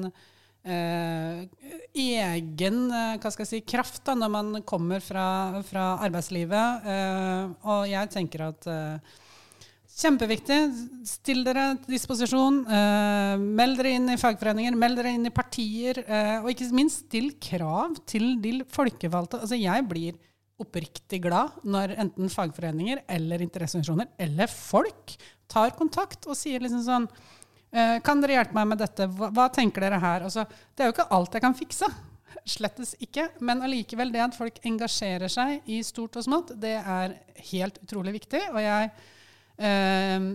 [1.99, 6.89] egen uh, hva skal jeg si, kraft da, når man kommer fra, fra arbeidslivet.
[7.63, 8.69] og jeg tenker at
[9.99, 10.57] Kjempeviktig.
[11.09, 12.61] Still dere til disposisjon.
[12.71, 15.99] Eh, meld dere inn i fagforeninger, meld dere inn i partier.
[16.05, 19.41] Eh, og ikke minst still krav til de folkevalgte.
[19.43, 20.21] Altså, jeg blir
[20.63, 25.13] oppriktig glad når enten fagforeninger eller interesseorganisasjoner eller folk
[25.51, 27.07] tar kontakt og sier liksom sånn
[27.69, 29.05] Kan dere hjelpe meg med dette?
[29.13, 30.23] Hva, hva tenker dere her?
[30.25, 31.89] Altså, det er jo ikke alt jeg kan fikse.
[32.57, 33.29] Slettes ikke.
[33.45, 37.19] Men allikevel, det at folk engasjerer seg i stort og smått, det er
[37.51, 38.41] helt utrolig viktig.
[38.53, 38.91] Og jeg
[39.59, 40.29] eh,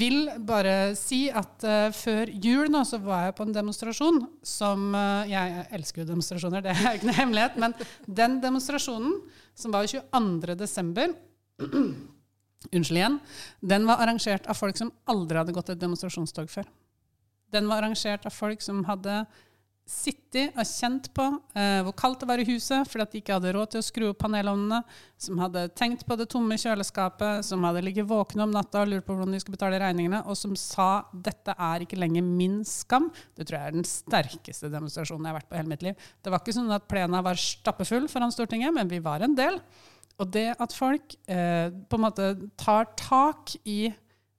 [0.00, 4.88] vil bare si at eh, før jul nå så var jeg på en demonstrasjon som
[4.96, 7.58] eh, Jeg elsker jo demonstrasjoner, det er ikke noe hemmelighet.
[7.60, 9.18] Men den demonstrasjonen,
[9.56, 11.16] som var 22.12.
[12.72, 13.18] Unnskyld igjen.
[13.60, 16.68] Den var arrangert av folk som aldri hadde gått et demonstrasjonstog før.
[17.54, 19.24] Den var arrangert av folk som hadde
[19.86, 23.36] sittet og kjent på eh, hvor kaldt det var i huset fordi at de ikke
[23.36, 24.80] hadde råd til å skru opp panelovnene,
[25.22, 29.06] som hadde tenkt på det tomme kjøleskapet, som hadde ligget våkne om natta og lurt
[29.06, 33.12] på hvordan de skulle betale regningene, og som sa dette er ikke lenger min skam.
[33.38, 36.08] Det tror jeg er den sterkeste demonstrasjonen jeg har vært på i hele mitt liv.
[36.18, 39.62] Det var ikke sånn at plena var stappfull foran Stortinget, men vi var en del.
[40.22, 43.90] Og det at folk eh, på en måte tar tak i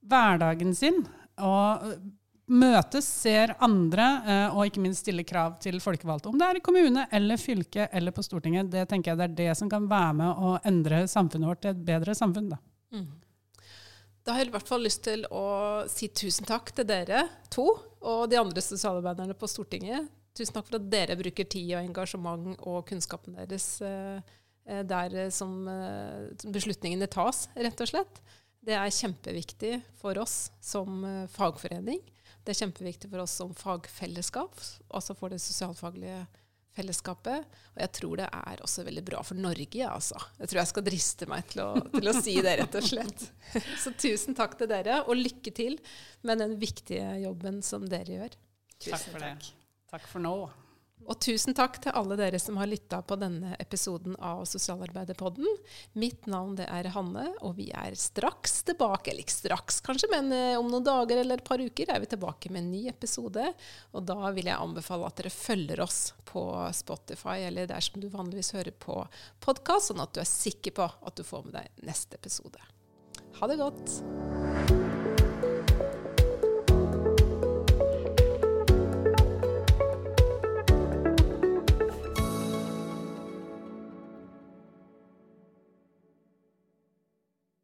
[0.08, 1.04] hverdagen sin
[1.38, 1.84] og
[2.48, 6.30] møtes, ser andre, eh, og ikke minst stiller krav til folkevalgte.
[6.30, 8.70] Om det er i kommune eller fylke eller på Stortinget.
[8.72, 11.74] Det tenker jeg det er det som kan være med å endre samfunnet vårt til
[11.74, 12.48] et bedre samfunn.
[12.54, 12.60] Da.
[12.96, 13.08] Mm.
[14.24, 15.44] Da har jeg i hvert fall lyst til å
[15.88, 17.66] si tusen takk til dere to
[18.04, 20.08] og de andre sosialarbeiderne på Stortinget.
[20.36, 24.36] Tusen takk for at dere bruker tid og engasjement og kunnskapen deres eh, eh
[24.68, 25.54] der eh, som
[26.44, 28.22] beslutningene tas, rett og slett.
[28.68, 32.02] Det er kjempeviktig for oss som fagforening.
[32.44, 34.60] Det er kjempeviktig for oss som fagfellesskap,
[34.92, 36.26] altså for det sosialfaglige
[36.78, 37.58] fellesskapet.
[37.74, 40.20] Og jeg tror det er også veldig bra for Norge, altså.
[40.38, 43.26] Jeg tror jeg skal driste meg til å, til å si det, rett og slett.
[43.82, 45.78] Så tusen takk til dere, og lykke til
[46.28, 48.38] med den viktige jobben som dere gjør.
[48.78, 49.52] Tusen takk for det.
[49.88, 50.36] Takk for nå.
[51.08, 55.46] Og tusen takk til alle dere som har lytta på denne episoden av Sosialarbeiderpodden.
[55.96, 59.12] Mitt navn det er Hanne, og vi er straks tilbake.
[59.12, 62.10] Eller ikke straks, kanskje, men eh, om noen dager eller et par uker er vi
[62.12, 63.46] tilbake med en ny episode.
[63.96, 66.44] Og da vil jeg anbefale at dere følger oss på
[66.76, 69.00] Spotify eller der som du vanligvis hører på
[69.44, 72.60] podkast, sånn at du er sikker på at du får med deg neste episode.
[73.40, 74.77] Ha det godt.